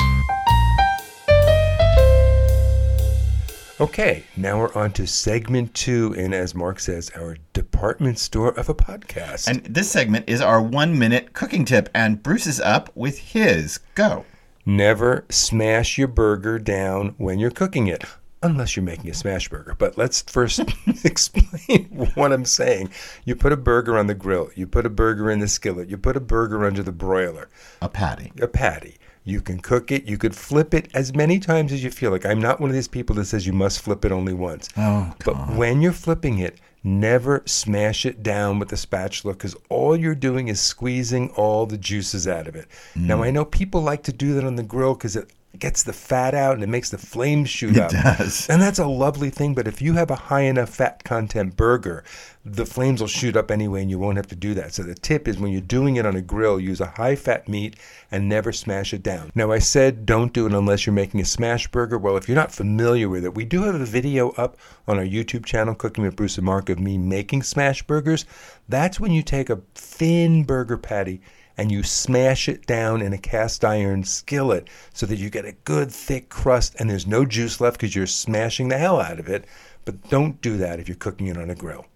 Okay, 3.78 4.24
now 4.38 4.58
we're 4.58 4.72
on 4.74 4.92
to 4.92 5.06
segment 5.06 5.74
two, 5.74 6.14
and 6.16 6.34
as 6.34 6.54
Mark 6.54 6.80
says, 6.80 7.10
our 7.14 7.36
department 7.52 8.18
store 8.18 8.52
of 8.58 8.70
a 8.70 8.74
podcast. 8.74 9.48
And 9.48 9.62
this 9.64 9.90
segment 9.90 10.24
is 10.28 10.40
our 10.40 10.62
one 10.62 10.98
minute 10.98 11.34
cooking 11.34 11.66
tip, 11.66 11.90
and 11.94 12.22
Bruce 12.22 12.46
is 12.46 12.58
up 12.58 12.90
with 12.94 13.18
his. 13.18 13.80
Go. 13.94 14.24
Never 14.64 15.26
smash 15.28 15.98
your 15.98 16.08
burger 16.08 16.58
down 16.58 17.14
when 17.18 17.38
you're 17.38 17.50
cooking 17.50 17.86
it, 17.86 18.02
unless 18.42 18.76
you're 18.76 18.82
making 18.82 19.10
a 19.10 19.14
smash 19.14 19.50
burger. 19.50 19.74
But 19.78 19.98
let's 19.98 20.22
first 20.22 20.58
explain 21.04 21.84
what 22.14 22.32
I'm 22.32 22.46
saying. 22.46 22.88
You 23.26 23.36
put 23.36 23.52
a 23.52 23.58
burger 23.58 23.98
on 23.98 24.06
the 24.06 24.14
grill, 24.14 24.48
you 24.56 24.66
put 24.66 24.86
a 24.86 24.90
burger 24.90 25.30
in 25.30 25.40
the 25.40 25.48
skillet, 25.48 25.90
you 25.90 25.98
put 25.98 26.16
a 26.16 26.20
burger 26.20 26.64
under 26.64 26.82
the 26.82 26.92
broiler, 26.92 27.50
A 27.82 27.90
patty. 27.90 28.32
a 28.40 28.48
patty. 28.48 28.96
You 29.26 29.40
can 29.40 29.58
cook 29.58 29.90
it, 29.90 30.04
you 30.04 30.16
could 30.16 30.36
flip 30.36 30.72
it 30.72 30.88
as 30.94 31.12
many 31.12 31.40
times 31.40 31.72
as 31.72 31.82
you 31.82 31.90
feel 31.90 32.12
like. 32.12 32.24
I'm 32.24 32.40
not 32.40 32.60
one 32.60 32.70
of 32.70 32.74
these 32.74 32.86
people 32.86 33.16
that 33.16 33.24
says 33.24 33.44
you 33.44 33.52
must 33.52 33.80
flip 33.80 34.04
it 34.04 34.12
only 34.12 34.32
once. 34.32 34.68
Oh, 34.76 35.12
But 35.24 35.34
when 35.56 35.82
you're 35.82 35.90
flipping 35.90 36.38
it, 36.38 36.60
never 36.84 37.42
smash 37.44 38.06
it 38.06 38.22
down 38.22 38.60
with 38.60 38.68
the 38.68 38.76
spatula 38.76 39.34
because 39.34 39.56
all 39.68 39.96
you're 39.96 40.14
doing 40.14 40.46
is 40.46 40.60
squeezing 40.60 41.30
all 41.30 41.66
the 41.66 41.76
juices 41.76 42.28
out 42.28 42.46
of 42.46 42.54
it. 42.54 42.68
Now, 42.94 43.18
mm. 43.18 43.24
I 43.24 43.30
know 43.32 43.44
people 43.44 43.82
like 43.82 44.04
to 44.04 44.12
do 44.12 44.34
that 44.34 44.44
on 44.44 44.54
the 44.54 44.62
grill 44.62 44.94
because 44.94 45.16
it 45.16 45.28
gets 45.58 45.82
the 45.82 45.92
fat 45.92 46.34
out 46.34 46.54
and 46.54 46.62
it 46.62 46.68
makes 46.68 46.90
the 46.90 46.98
flames 46.98 47.48
shoot 47.48 47.76
up. 47.78 47.92
It 47.92 48.02
does. 48.02 48.48
And 48.48 48.60
that's 48.60 48.78
a 48.78 48.86
lovely 48.86 49.30
thing. 49.30 49.54
But 49.54 49.66
if 49.66 49.82
you 49.82 49.94
have 49.94 50.10
a 50.10 50.16
high 50.16 50.42
enough 50.42 50.70
fat 50.70 51.04
content 51.04 51.56
burger, 51.56 52.04
the 52.44 52.64
flames 52.64 53.00
will 53.00 53.08
shoot 53.08 53.36
up 53.36 53.50
anyway 53.50 53.82
and 53.82 53.90
you 53.90 53.98
won't 53.98 54.16
have 54.16 54.28
to 54.28 54.36
do 54.36 54.54
that. 54.54 54.72
So 54.72 54.84
the 54.84 54.94
tip 54.94 55.26
is 55.26 55.38
when 55.38 55.50
you're 55.50 55.60
doing 55.60 55.96
it 55.96 56.06
on 56.06 56.14
a 56.14 56.22
grill, 56.22 56.60
use 56.60 56.80
a 56.80 56.86
high 56.86 57.16
fat 57.16 57.48
meat 57.48 57.76
and 58.10 58.28
never 58.28 58.52
smash 58.52 58.94
it 58.94 59.02
down. 59.02 59.32
Now, 59.34 59.50
I 59.50 59.58
said 59.58 60.06
don't 60.06 60.32
do 60.32 60.46
it 60.46 60.52
unless 60.52 60.86
you're 60.86 60.92
making 60.92 61.20
a 61.20 61.24
smash 61.24 61.66
burger. 61.68 61.98
Well, 61.98 62.16
if 62.16 62.28
you're 62.28 62.36
not 62.36 62.52
familiar 62.52 63.08
with 63.08 63.24
it, 63.24 63.34
we 63.34 63.44
do 63.44 63.62
have 63.62 63.74
a 63.74 63.84
video 63.84 64.30
up 64.32 64.56
on 64.86 64.98
our 64.98 65.04
YouTube 65.04 65.44
channel, 65.44 65.74
Cooking 65.74 66.04
with 66.04 66.16
Bruce 66.16 66.36
and 66.36 66.46
Mark, 66.46 66.68
of 66.68 66.78
me 66.78 66.98
making 66.98 67.42
smash 67.42 67.82
burgers. 67.82 68.24
That's 68.68 69.00
when 69.00 69.10
you 69.10 69.22
take 69.22 69.50
a 69.50 69.60
thin 69.74 70.44
burger 70.44 70.78
patty 70.78 71.20
and 71.56 71.72
you 71.72 71.82
smash 71.82 72.48
it 72.48 72.66
down 72.66 73.02
in 73.02 73.12
a 73.12 73.18
cast 73.18 73.64
iron 73.64 74.04
skillet 74.04 74.68
so 74.92 75.06
that 75.06 75.18
you 75.18 75.30
get 75.30 75.44
a 75.44 75.52
good 75.64 75.90
thick 75.90 76.28
crust 76.28 76.76
and 76.78 76.88
there's 76.88 77.06
no 77.06 77.24
juice 77.24 77.60
left 77.60 77.78
because 77.78 77.94
you're 77.94 78.06
smashing 78.06 78.68
the 78.68 78.78
hell 78.78 79.00
out 79.00 79.18
of 79.18 79.28
it. 79.28 79.44
But 79.84 80.08
don't 80.10 80.40
do 80.40 80.56
that 80.58 80.80
if 80.80 80.88
you're 80.88 80.96
cooking 80.96 81.28
it 81.28 81.36
on 81.36 81.50
a 81.50 81.54
grill. 81.54 81.86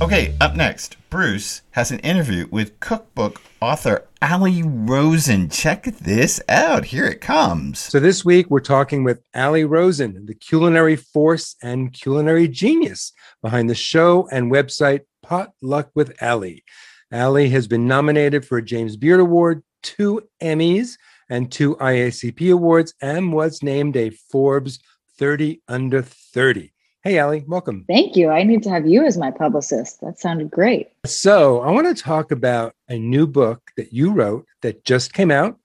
Okay, 0.00 0.36
up 0.40 0.54
next, 0.54 0.96
Bruce 1.10 1.62
has 1.72 1.90
an 1.90 1.98
interview 2.00 2.46
with 2.52 2.78
cookbook 2.78 3.42
author 3.60 4.06
Ali 4.22 4.62
Rosen. 4.62 5.48
Check 5.48 5.84
this 5.84 6.40
out. 6.48 6.84
Here 6.84 7.06
it 7.06 7.20
comes. 7.20 7.80
So 7.80 7.98
this 7.98 8.24
week 8.24 8.48
we're 8.48 8.60
talking 8.60 9.02
with 9.02 9.20
Ali 9.34 9.64
Rosen, 9.64 10.24
the 10.26 10.34
culinary 10.34 10.94
force 10.94 11.56
and 11.64 11.92
culinary 11.92 12.46
genius 12.46 13.12
behind 13.42 13.68
the 13.68 13.74
show 13.74 14.28
and 14.30 14.52
website 14.52 15.00
Potluck 15.28 15.90
with 15.94 16.20
Ali. 16.22 16.64
Ali 17.12 17.50
has 17.50 17.68
been 17.68 17.86
nominated 17.86 18.46
for 18.46 18.58
a 18.58 18.64
James 18.64 18.96
Beard 18.96 19.20
Award, 19.20 19.62
two 19.82 20.22
Emmys, 20.42 20.96
and 21.28 21.52
two 21.52 21.76
IACP 21.76 22.50
awards, 22.50 22.94
and 23.02 23.30
was 23.30 23.62
named 23.62 23.94
a 23.96 24.08
Forbes 24.08 24.78
30 25.18 25.60
under 25.68 26.00
30. 26.00 26.72
Hey, 27.02 27.18
Ali, 27.18 27.44
welcome. 27.46 27.84
Thank 27.86 28.16
you. 28.16 28.30
I 28.30 28.42
need 28.42 28.62
to 28.62 28.70
have 28.70 28.86
you 28.86 29.04
as 29.04 29.18
my 29.18 29.30
publicist. 29.30 30.00
That 30.00 30.18
sounded 30.18 30.50
great. 30.50 30.88
So, 31.04 31.60
I 31.60 31.70
want 31.72 31.94
to 31.94 32.02
talk 32.02 32.30
about 32.30 32.74
a 32.88 32.98
new 32.98 33.26
book 33.26 33.60
that 33.76 33.92
you 33.92 34.12
wrote 34.12 34.46
that 34.62 34.84
just 34.84 35.12
came 35.12 35.30
out, 35.30 35.58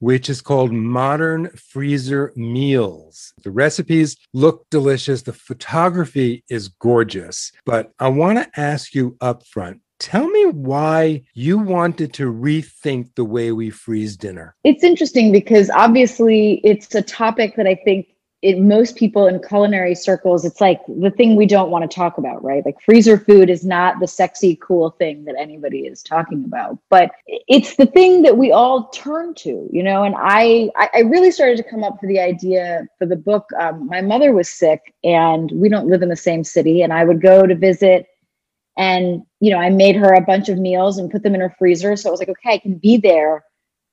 which 0.00 0.28
is 0.28 0.40
called 0.40 0.72
Modern 0.72 1.50
Freezer 1.50 2.32
Meals. 2.36 3.32
The 3.42 3.50
recipes 3.50 4.16
look 4.32 4.66
delicious, 4.70 5.22
the 5.22 5.32
photography 5.32 6.44
is 6.48 6.68
gorgeous. 6.68 7.52
But 7.64 7.92
I 7.98 8.08
want 8.08 8.38
to 8.38 8.60
ask 8.60 8.94
you 8.94 9.16
up 9.20 9.46
front 9.46 9.80
Tell 9.98 10.28
me 10.28 10.46
why 10.46 11.22
you 11.34 11.58
wanted 11.58 12.12
to 12.14 12.32
rethink 12.32 13.14
the 13.16 13.24
way 13.24 13.50
we 13.50 13.70
freeze 13.70 14.16
dinner. 14.16 14.54
It's 14.62 14.84
interesting 14.84 15.32
because 15.32 15.70
obviously 15.70 16.60
it's 16.62 16.94
a 16.94 17.02
topic 17.02 17.56
that 17.56 17.66
I 17.66 17.74
think 17.74 18.06
it, 18.40 18.60
most 18.60 18.96
people 18.96 19.26
in 19.26 19.42
culinary 19.42 19.94
circles, 19.94 20.44
it's 20.44 20.60
like 20.60 20.80
the 20.86 21.10
thing 21.10 21.34
we 21.34 21.46
don't 21.46 21.70
want 21.70 21.88
to 21.88 21.94
talk 21.94 22.18
about, 22.18 22.42
right? 22.44 22.64
Like 22.64 22.80
freezer 22.84 23.18
food 23.18 23.50
is 23.50 23.64
not 23.64 23.98
the 23.98 24.06
sexy, 24.06 24.56
cool 24.62 24.90
thing 24.90 25.24
that 25.24 25.34
anybody 25.36 25.80
is 25.80 26.02
talking 26.02 26.44
about, 26.44 26.78
but 26.88 27.10
it's 27.26 27.74
the 27.76 27.86
thing 27.86 28.22
that 28.22 28.36
we 28.36 28.52
all 28.52 28.88
turn 28.90 29.34
to, 29.34 29.68
you 29.72 29.82
know. 29.82 30.04
And 30.04 30.14
I, 30.16 30.70
I 30.76 31.00
really 31.00 31.32
started 31.32 31.56
to 31.56 31.68
come 31.68 31.82
up 31.82 31.98
for 32.00 32.06
the 32.06 32.20
idea 32.20 32.86
for 32.98 33.06
the 33.06 33.16
book. 33.16 33.48
Um, 33.58 33.86
my 33.86 34.02
mother 34.02 34.32
was 34.32 34.48
sick, 34.48 34.94
and 35.02 35.50
we 35.52 35.68
don't 35.68 35.88
live 35.88 36.02
in 36.02 36.08
the 36.08 36.16
same 36.16 36.44
city, 36.44 36.82
and 36.82 36.92
I 36.92 37.04
would 37.04 37.20
go 37.20 37.44
to 37.44 37.54
visit 37.56 38.06
and, 38.78 39.22
you 39.40 39.50
know, 39.50 39.58
I 39.58 39.70
made 39.70 39.96
her 39.96 40.14
a 40.14 40.20
bunch 40.20 40.48
of 40.48 40.56
meals 40.56 40.98
and 40.98 41.10
put 41.10 41.24
them 41.24 41.34
in 41.34 41.40
her 41.40 41.54
freezer. 41.58 41.96
So 41.96 42.08
I 42.08 42.12
was 42.12 42.20
like, 42.20 42.28
okay, 42.28 42.54
I 42.54 42.58
can 42.58 42.74
be 42.74 42.96
there, 42.96 43.44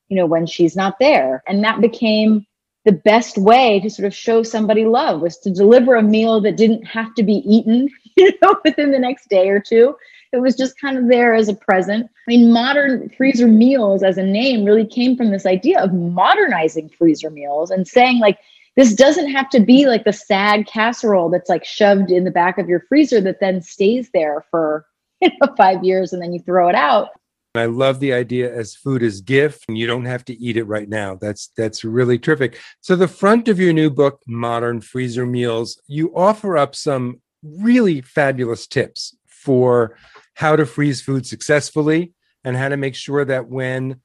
you 0.10 0.16
know, 0.16 0.28
when 0.28 0.46
she's 0.46 0.76
not 0.76 1.00
there. 1.00 1.42
And 1.48 1.64
that 1.64 1.82
became 1.82 2.46
the 2.86 2.92
best 2.92 3.38
way 3.38 3.80
to 3.80 3.90
sort 3.90 4.06
of 4.06 4.16
show 4.16 4.44
somebody 4.44 4.86
love 4.86 5.20
was 5.20 5.38
to 5.40 5.52
deliver 5.52 5.96
a 5.96 6.04
meal 6.04 6.40
that 6.42 6.56
didn't 6.56 6.84
have 6.86 7.14
to 7.16 7.24
be 7.24 7.44
eaten, 7.46 7.90
you 8.16 8.32
know, 8.42 8.56
within 8.64 8.92
the 8.92 9.00
next 9.00 9.28
day 9.28 9.50
or 9.50 9.60
two. 9.60 9.96
It 10.32 10.42
was 10.42 10.56
just 10.56 10.80
kind 10.80 10.98
of 10.98 11.08
there 11.08 11.34
as 11.34 11.50
a 11.50 11.56
present. 11.56 12.06
I 12.06 12.32
mean, 12.32 12.52
modern 12.52 13.10
freezer 13.10 13.48
meals 13.48 14.04
as 14.04 14.18
a 14.18 14.24
name 14.24 14.66
really 14.66 14.86
came 14.86 15.18
from 15.18 15.32
this 15.32 15.46
idea 15.46 15.82
of 15.82 15.94
modernizing 15.94 16.90
freezer 16.90 17.30
meals 17.30 17.72
and 17.72 17.88
saying, 17.88 18.20
like, 18.20 18.38
this 18.76 18.94
doesn't 18.94 19.30
have 19.30 19.50
to 19.52 19.62
be 19.62 19.88
like 19.88 20.04
the 20.04 20.14
sad 20.14 20.68
casserole 20.68 21.30
that's 21.30 21.50
like 21.50 21.64
shoved 21.64 22.12
in 22.12 22.26
the 22.26 22.32
back 22.32 22.58
of 22.58 22.68
your 22.68 22.82
freezer 22.90 23.22
that 23.22 23.40
then 23.40 23.62
stays 23.62 24.10
there 24.14 24.46
for 24.52 24.86
you 25.22 25.30
know, 25.42 25.54
five 25.56 25.84
years 25.84 26.12
and 26.12 26.22
then 26.22 26.34
you 26.34 26.40
throw 26.42 26.68
it 26.68 26.76
out. 26.76 27.10
I 27.60 27.66
love 27.66 28.00
the 28.00 28.14
idea 28.14 28.54
as 28.54 28.76
food 28.76 29.04
is 29.04 29.22
gift 29.22 29.66
and 29.68 29.78
you 29.78 29.88
don't 29.88 30.06
have 30.06 30.26
to 30.26 30.38
eat 30.38 30.58
it 30.58 30.66
right 30.66 30.90
now. 30.90 31.16
That's 31.16 31.52
that's 31.58 31.84
really 31.84 32.18
terrific. 32.18 32.60
So 32.82 32.96
the 32.96 33.08
front 33.08 33.48
of 33.48 33.60
your 33.60 33.74
new 33.74 33.90
book, 33.90 34.22
Modern 34.28 34.82
Freezer 34.82 35.26
Meals, 35.26 35.82
you 35.88 36.16
offer 36.16 36.58
up 36.58 36.76
some 36.76 37.22
really 37.44 38.02
fabulous 38.02 38.68
tips 38.68 39.16
for 39.28 39.98
how 40.36 40.56
to 40.56 40.66
freeze 40.66 41.02
food 41.02 41.26
successfully 41.26 42.14
and 42.44 42.58
how 42.58 42.70
to 42.70 42.78
make 42.78 42.96
sure 42.96 43.26
that 43.26 43.48
when 43.48 44.02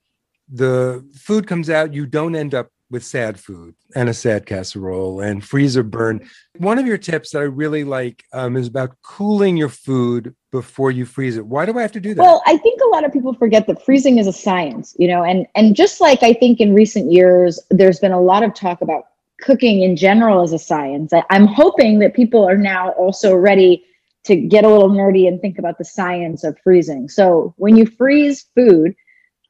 the 0.49 1.07
food 1.15 1.47
comes 1.47 1.71
out, 1.71 1.95
you 1.95 2.07
don't 2.07 2.35
end 2.35 2.55
up 2.55 2.69
with 2.91 3.05
sad 3.05 3.39
food 3.39 3.75
and 3.95 4.09
a 4.09 4.15
sad 4.15 4.47
casserole 4.47 5.21
and 5.21 5.45
freezer 5.45 5.83
burn. 5.83 6.29
One 6.59 6.79
of 6.79 6.87
your 6.87 6.99
tips 6.99 7.31
that 7.31 7.39
I 7.39 7.43
really 7.43 7.85
like 7.85 8.25
um, 8.33 8.57
is 8.57 8.67
about 8.67 8.97
cooling 9.03 9.57
your 9.57 9.69
food 9.69 10.35
before 10.51 10.91
you 10.91 11.07
freeze 11.07 11.37
it. 11.37 11.47
Why 11.47 11.67
do 11.67 11.79
I 11.79 11.83
have 11.83 11.93
to 11.93 12.01
do 12.01 12.15
that? 12.15 12.21
Well, 12.21 12.43
I 12.47 12.57
think 12.57 12.81
a 12.83 12.89
lot 12.89 13.05
of 13.05 13.13
people 13.13 13.33
forget 13.35 13.67
that 13.69 13.85
freezing 13.85 14.19
is 14.19 14.27
a 14.27 14.33
science, 14.33 14.95
you 14.99 15.07
know, 15.07 15.23
and 15.23 15.47
and 15.55 15.77
just 15.77 16.01
like 16.01 16.23
I 16.23 16.33
think 16.33 16.61
in 16.61 16.75
recent 16.75 17.13
years, 17.13 17.61
there's 17.71 18.01
been 18.01 18.13
a 18.13 18.21
lot 18.21 18.43
of 18.43 18.55
talk 18.55 18.81
about 18.81 19.05
cooking 19.41 19.83
in 19.83 19.97
general 19.97 20.43
as 20.43 20.53
a 20.53 20.59
science. 20.59 21.13
I, 21.13 21.23
I'm 21.31 21.47
hoping 21.47 22.01
that 22.01 22.15
people 22.15 22.47
are 22.47 22.57
now 22.57 22.91
also 22.91 23.35
ready 23.35 23.85
to 24.25 24.37
get 24.37 24.65
a 24.65 24.69
little 24.69 24.91
nerdy 24.91 25.27
and 25.27 25.41
think 25.41 25.59
about 25.59 25.79
the 25.79 25.85
science 25.85 26.45
of 26.45 26.59
freezing. 26.63 27.09
So 27.09 27.55
when 27.57 27.77
you 27.77 27.87
freeze 27.87 28.45
food, 28.55 28.95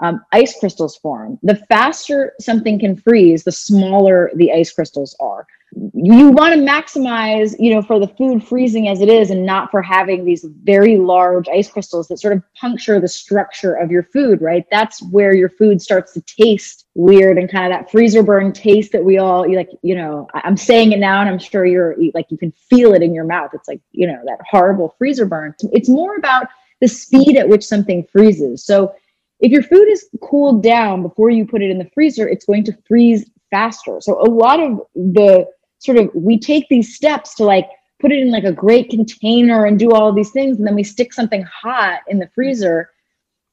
um, 0.00 0.25
ice 0.33 0.59
crystals 0.59 0.97
form. 0.97 1.38
The 1.42 1.57
faster 1.57 2.33
something 2.40 2.78
can 2.78 2.97
freeze, 2.97 3.45
the 3.45 3.52
smaller 3.52 4.30
the 4.35 4.52
ice 4.52 4.73
crystals 4.73 5.14
are. 5.21 5.47
You 5.95 6.30
want 6.30 6.54
to 6.54 6.61
maximize, 6.61 7.54
you 7.61 7.73
know, 7.73 7.80
for 7.80 8.00
the 8.00 8.09
food 8.09 8.42
freezing 8.42 8.88
as 8.88 9.00
it 9.00 9.09
is 9.09 9.30
and 9.30 9.47
not 9.47 9.71
for 9.71 9.80
having 9.80 10.25
these 10.25 10.45
very 10.64 10.97
large 10.97 11.49
ice 11.49 11.71
crystals 11.71 12.09
that 12.09 12.19
sort 12.19 12.33
of 12.33 12.42
puncture 12.57 12.99
the 12.99 13.07
structure 13.07 13.75
of 13.75 13.88
your 13.88 14.02
food, 14.02 14.40
right? 14.40 14.64
That's 14.73 15.00
where 15.11 15.33
your 15.33 15.49
food 15.49 15.80
starts 15.80 16.12
to 16.14 16.23
taste 16.23 16.87
weird 16.95 17.38
and 17.38 17.49
kind 17.49 17.73
of 17.73 17.78
that 17.78 17.88
freezer 17.88 18.25
burn 18.25 18.52
taste 18.52 18.90
that 18.92 19.04
we 19.04 19.19
all 19.19 19.49
like, 19.54 19.71
you 19.83 19.95
know, 19.95 20.26
I'm 20.35 20.57
saying 20.57 20.90
it 20.90 20.99
now 20.99 21.21
and 21.21 21.30
I'm 21.30 21.38
sure 21.38 21.64
you're 21.64 21.95
like, 22.14 22.26
you 22.30 22.38
can 22.38 22.52
feel 22.69 22.92
it 22.95 23.02
in 23.02 23.14
your 23.14 23.25
mouth. 23.25 23.50
It's 23.54 23.69
like, 23.69 23.80
you 23.92 24.09
know, 24.09 24.21
that 24.26 24.40
horrible 24.50 24.97
freezer 24.99 25.26
burn. 25.26 25.54
It's 25.73 25.88
more 25.88 26.16
about 26.16 26.49
the 26.80 26.88
speed 26.88 27.37
at 27.37 27.49
which 27.49 27.64
something 27.64 28.07
freezes. 28.11 28.64
So 28.64 28.95
if 29.41 29.51
your 29.51 29.63
food 29.63 29.89
is 29.89 30.09
cooled 30.23 30.63
down 30.63 31.03
before 31.03 31.31
you 31.31 31.47
put 31.47 31.63
it 31.63 31.71
in 31.71 31.79
the 31.79 31.91
freezer, 31.95 32.29
it's 32.29 32.45
going 32.45 32.65
to 32.65 32.77
freeze 32.87 33.31
faster. 33.51 34.01
So 34.01 34.21
a 34.21 34.29
lot 34.29 34.61
of 34.61 34.81
the 34.95 35.47
sort 35.79 35.99
of 35.99 36.11
we 36.15 36.39
take 36.39 36.69
these 36.69 36.95
steps 36.95 37.35
to 37.37 37.45
like 37.45 37.69
put 38.01 38.13
it 38.13 38.19
in 38.19 38.31
like 38.31 38.45
a 38.45 38.53
great 38.53 38.91
container 38.91 39.65
and 39.65 39.79
do 39.79 39.93
all 39.93 40.13
these 40.13 40.31
things 40.31 40.59
and 40.59 40.67
then 40.67 40.75
we 40.75 40.85
stick 40.85 41.13
something 41.13 41.43
hot 41.43 42.01
in 42.09 42.19
the 42.19 42.31
freezer 42.35 42.91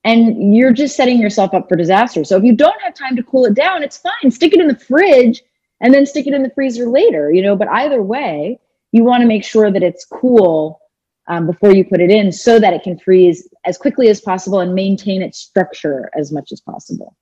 and 0.04 0.56
you're 0.56 0.72
just 0.72 0.96
setting 0.96 1.20
yourself 1.20 1.54
up 1.54 1.68
for 1.68 1.76
disaster. 1.76 2.24
So 2.24 2.38
if 2.38 2.44
you 2.44 2.56
don't 2.56 2.82
have 2.82 2.94
time 2.94 3.16
to 3.16 3.24
cool 3.24 3.46
it 3.46 3.56
down, 3.56 3.84
it's 3.84 3.98
fine. 3.98 4.32
Stick 4.32 4.54
it 4.54 4.62
in 4.62 4.68
the 4.68 4.76
fridge 4.76 5.42
and 5.82 5.94
then 5.94 6.06
stick 6.06 6.28
it 6.28 6.34
in 6.34 6.44
the 6.44 6.52
freezer 6.52 6.88
later, 6.88 7.32
you 7.32 7.42
know, 7.42 7.56
but 7.56 7.68
either 7.68 8.02
way, 8.02 8.60
you 8.92 9.04
want 9.04 9.22
to 9.22 9.28
make 9.28 9.44
sure 9.44 9.72
that 9.72 9.84
it's 9.84 10.06
cool 10.06 10.80
um, 11.28 11.48
before 11.48 11.74
you 11.74 11.84
put 11.84 12.02
it 12.02 12.10
in 12.10 12.32
so 12.32 12.60
that 12.60 12.74
it 12.74 12.84
can 12.84 12.98
freeze 12.98 13.48
as 13.66 13.78
quickly 13.78 14.10
as 14.10 14.22
possible 14.22 14.60
and 14.60 14.74
maintain 14.74 15.22
its 15.22 15.40
structure 15.40 16.10
as 16.18 16.32
much 16.32 16.52
as 16.52 16.62
possible. 16.62 17.16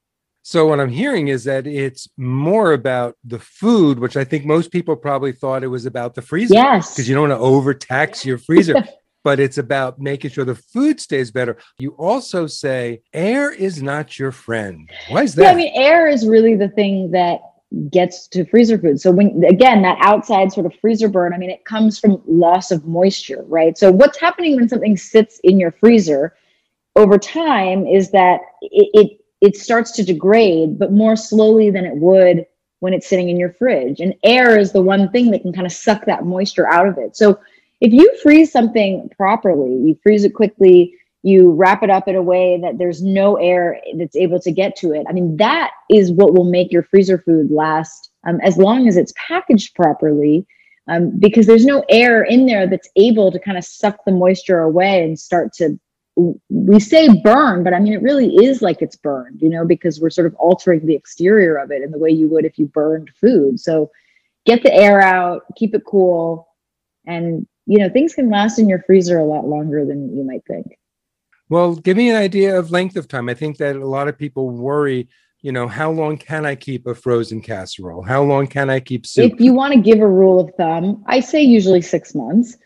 So, 0.43 0.67
what 0.67 0.79
I'm 0.79 0.89
hearing 0.89 1.29
is 1.29 1.43
that 1.45 1.65
it's 1.65 2.07
more 2.17 2.73
about 2.73 3.15
the 3.23 3.39
food, 3.39 3.97
which 3.97 4.15
I 4.15 4.23
think 4.23 4.45
most 4.45 4.71
people 4.71 4.95
probably 4.95 5.31
thought 5.31 5.63
it 5.63 5.67
was 5.67 5.87
about 5.87 6.13
the 6.13 6.21
freezer. 6.21 6.53
Yes. 6.53 6.93
Because 6.93 7.09
you 7.09 7.15
don't 7.15 7.29
want 7.29 7.39
to 7.39 7.43
overtax 7.43 8.23
your 8.23 8.37
freezer. 8.37 8.75
but 9.23 9.39
it's 9.39 9.57
about 9.57 9.99
making 9.99 10.29
sure 10.29 10.45
the 10.45 10.53
food 10.53 11.01
stays 11.01 11.31
better. 11.31 11.57
You 11.79 11.95
also 11.97 12.45
say 12.45 13.01
air 13.11 13.51
is 13.51 13.81
not 13.81 14.19
your 14.19 14.31
friend. 14.31 14.87
Why 15.09 15.23
is 15.23 15.33
that? 15.33 15.41
Yeah, 15.41 15.51
I 15.51 15.55
mean, 15.55 15.73
air 15.73 16.07
is 16.07 16.27
really 16.27 16.55
the 16.55 16.69
thing 16.69 17.09
that 17.11 17.39
gets 17.91 18.27
to 18.27 18.45
freezer 18.45 18.77
food. 18.77 19.01
So 19.01 19.11
when 19.11 19.43
again 19.43 19.81
that 19.81 19.97
outside 20.01 20.51
sort 20.51 20.65
of 20.65 20.73
freezer 20.79 21.09
burn, 21.09 21.33
I 21.33 21.37
mean 21.37 21.49
it 21.49 21.65
comes 21.65 21.99
from 21.99 22.21
loss 22.27 22.71
of 22.71 22.85
moisture, 22.85 23.43
right? 23.47 23.77
So 23.77 23.91
what's 23.91 24.19
happening 24.19 24.55
when 24.55 24.69
something 24.69 24.97
sits 24.97 25.39
in 25.43 25.59
your 25.59 25.71
freezer 25.71 26.35
over 26.95 27.17
time 27.17 27.85
is 27.85 28.11
that 28.11 28.41
it 28.61 28.89
it, 28.93 29.19
it 29.41 29.57
starts 29.57 29.91
to 29.93 30.03
degrade, 30.03 30.79
but 30.79 30.91
more 30.91 31.15
slowly 31.15 31.69
than 31.69 31.85
it 31.85 31.95
would 31.95 32.45
when 32.79 32.93
it's 32.93 33.07
sitting 33.07 33.29
in 33.29 33.37
your 33.37 33.51
fridge. 33.51 33.99
And 33.99 34.13
air 34.23 34.59
is 34.59 34.71
the 34.71 34.81
one 34.81 35.09
thing 35.11 35.31
that 35.31 35.41
can 35.41 35.53
kind 35.53 35.65
of 35.65 35.73
suck 35.73 36.05
that 36.05 36.25
moisture 36.25 36.67
out 36.67 36.87
of 36.87 36.97
it. 36.97 37.17
So 37.17 37.39
if 37.81 37.91
you 37.91 38.15
freeze 38.21 38.51
something 38.51 39.09
properly, 39.17 39.71
you 39.71 39.97
freeze 40.01 40.23
it 40.23 40.33
quickly, 40.33 40.93
you 41.25 41.51
wrap 41.53 41.81
it 41.81 41.89
up 41.89 42.07
in 42.07 42.15
a 42.15 42.21
way 42.21 42.59
that 42.61 42.77
there's 42.77 43.01
no 43.01 43.35
air 43.37 43.81
that's 43.97 44.15
able 44.15 44.39
to 44.39 44.51
get 44.51 44.75
to 44.75 44.93
it. 44.93 45.07
I 45.09 45.11
mean, 45.11 45.37
that 45.37 45.71
is 45.89 46.11
what 46.11 46.35
will 46.35 46.43
make 46.43 46.71
your 46.71 46.83
freezer 46.83 47.17
food 47.17 47.49
last 47.49 48.11
um, 48.27 48.39
as 48.41 48.57
long 48.57 48.87
as 48.87 48.95
it's 48.95 49.11
packaged 49.27 49.73
properly, 49.73 50.45
um, 50.87 51.17
because 51.17 51.47
there's 51.47 51.65
no 51.65 51.83
air 51.89 52.23
in 52.23 52.45
there 52.45 52.67
that's 52.67 52.87
able 52.95 53.31
to 53.31 53.39
kind 53.39 53.57
of 53.57 53.65
suck 53.65 54.05
the 54.05 54.11
moisture 54.11 54.59
away 54.59 55.03
and 55.03 55.19
start 55.19 55.51
to. 55.53 55.79
We 56.49 56.79
say 56.79 57.09
burn, 57.23 57.63
but 57.63 57.73
I 57.73 57.79
mean, 57.79 57.93
it 57.93 58.03
really 58.03 58.35
is 58.35 58.61
like 58.61 58.83
it's 58.83 58.95
burned, 58.95 59.41
you 59.41 59.49
know, 59.49 59.65
because 59.65 59.99
we're 59.99 60.11
sort 60.11 60.27
of 60.27 60.35
altering 60.35 60.85
the 60.85 60.95
exterior 60.95 61.57
of 61.57 61.71
it 61.71 61.81
in 61.81 61.89
the 61.89 61.97
way 61.97 62.11
you 62.11 62.29
would 62.29 62.45
if 62.45 62.59
you 62.59 62.67
burned 62.67 63.09
food. 63.19 63.59
So 63.59 63.89
get 64.45 64.61
the 64.61 64.73
air 64.73 65.01
out, 65.01 65.41
keep 65.57 65.73
it 65.73 65.83
cool, 65.85 66.47
and, 67.07 67.47
you 67.65 67.79
know, 67.79 67.89
things 67.89 68.13
can 68.13 68.29
last 68.29 68.59
in 68.59 68.69
your 68.69 68.83
freezer 68.83 69.17
a 69.17 69.25
lot 69.25 69.47
longer 69.47 69.83
than 69.85 70.15
you 70.15 70.23
might 70.23 70.45
think. 70.47 70.77
Well, 71.49 71.75
give 71.75 71.97
me 71.97 72.09
an 72.09 72.15
idea 72.15 72.57
of 72.57 72.71
length 72.71 72.95
of 72.95 73.07
time. 73.07 73.29
I 73.29 73.33
think 73.33 73.57
that 73.57 73.75
a 73.75 73.87
lot 73.87 74.07
of 74.07 74.17
people 74.17 74.49
worry, 74.49 75.07
you 75.41 75.51
know, 75.51 75.67
how 75.67 75.91
long 75.91 76.17
can 76.17 76.45
I 76.45 76.55
keep 76.55 76.87
a 76.87 76.95
frozen 76.95 77.41
casserole? 77.41 78.01
How 78.01 78.23
long 78.23 78.47
can 78.47 78.69
I 78.69 78.79
keep 78.79 79.05
soup? 79.05 79.33
If 79.33 79.39
you 79.39 79.53
want 79.53 79.73
to 79.73 79.79
give 79.79 79.99
a 79.99 80.07
rule 80.07 80.39
of 80.39 80.53
thumb, 80.55 81.03
I 81.07 81.19
say 81.19 81.43
usually 81.43 81.81
six 81.81 82.15
months. 82.15 82.57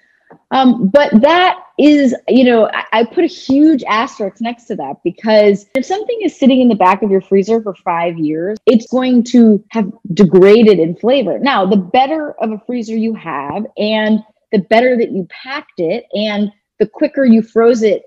Um, 0.52 0.90
but 0.90 1.10
that 1.22 1.60
is, 1.78 2.16
you 2.28 2.44
know, 2.44 2.70
I, 2.72 3.00
I 3.00 3.04
put 3.04 3.24
a 3.24 3.28
huge 3.28 3.84
asterisk 3.84 4.42
next 4.42 4.66
to 4.66 4.76
that 4.76 4.98
because 5.04 5.66
if 5.76 5.86
something 5.86 6.20
is 6.24 6.38
sitting 6.38 6.62
in 6.62 6.68
the 6.68 6.76
back 6.76 7.02
of 7.02 7.10
your 7.10 7.22
freezer 7.22 7.62
for 7.62 7.74
five 7.76 8.18
years, 8.18 8.58
it's 8.66 8.88
going 8.88 9.24
to 9.26 9.64
have 9.72 9.92
degraded 10.14 10.80
in 10.80 10.96
flavor. 10.96 11.40
Now, 11.40 11.66
the 11.66 11.78
better 11.78 12.34
of 12.42 12.52
a 12.52 12.62
freezer 12.66 12.96
you 12.96 13.14
have, 13.16 13.66
and 13.78 14.20
the 14.52 14.60
better 14.60 14.96
that 14.98 15.12
you 15.12 15.28
packed 15.30 15.80
it, 15.80 16.06
and 16.14 16.52
the 16.80 16.88
quicker 16.88 17.26
you 17.26 17.42
froze 17.42 17.84
it 17.84 18.04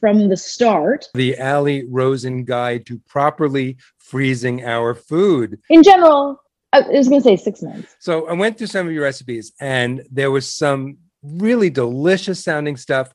from 0.00 0.28
the 0.28 0.36
start. 0.36 1.06
The 1.14 1.38
Ali 1.40 1.84
Rosen 1.88 2.44
Guide 2.44 2.86
to 2.86 2.98
Properly 3.08 3.76
Freezing 3.98 4.64
Our 4.64 4.94
Food. 4.94 5.58
In 5.70 5.82
general, 5.82 6.40
I 6.72 6.80
was 6.80 7.08
going 7.08 7.22
to 7.22 7.28
say 7.28 7.36
six 7.36 7.62
months. 7.62 7.96
So 8.00 8.28
I 8.28 8.32
went 8.32 8.58
through 8.58 8.66
some 8.68 8.86
of 8.86 8.92
your 8.92 9.04
recipes, 9.04 9.52
and 9.60 10.02
there 10.10 10.30
was 10.30 10.52
some 10.52 10.98
really 11.22 11.70
delicious 11.70 12.42
sounding 12.42 12.76
stuff 12.76 13.12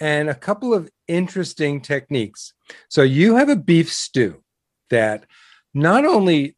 and 0.00 0.28
a 0.28 0.34
couple 0.34 0.72
of 0.74 0.90
interesting 1.08 1.80
techniques. 1.80 2.52
So 2.88 3.02
you 3.02 3.36
have 3.36 3.48
a 3.48 3.56
beef 3.56 3.92
stew 3.92 4.42
that 4.90 5.24
not 5.74 6.04
only 6.04 6.56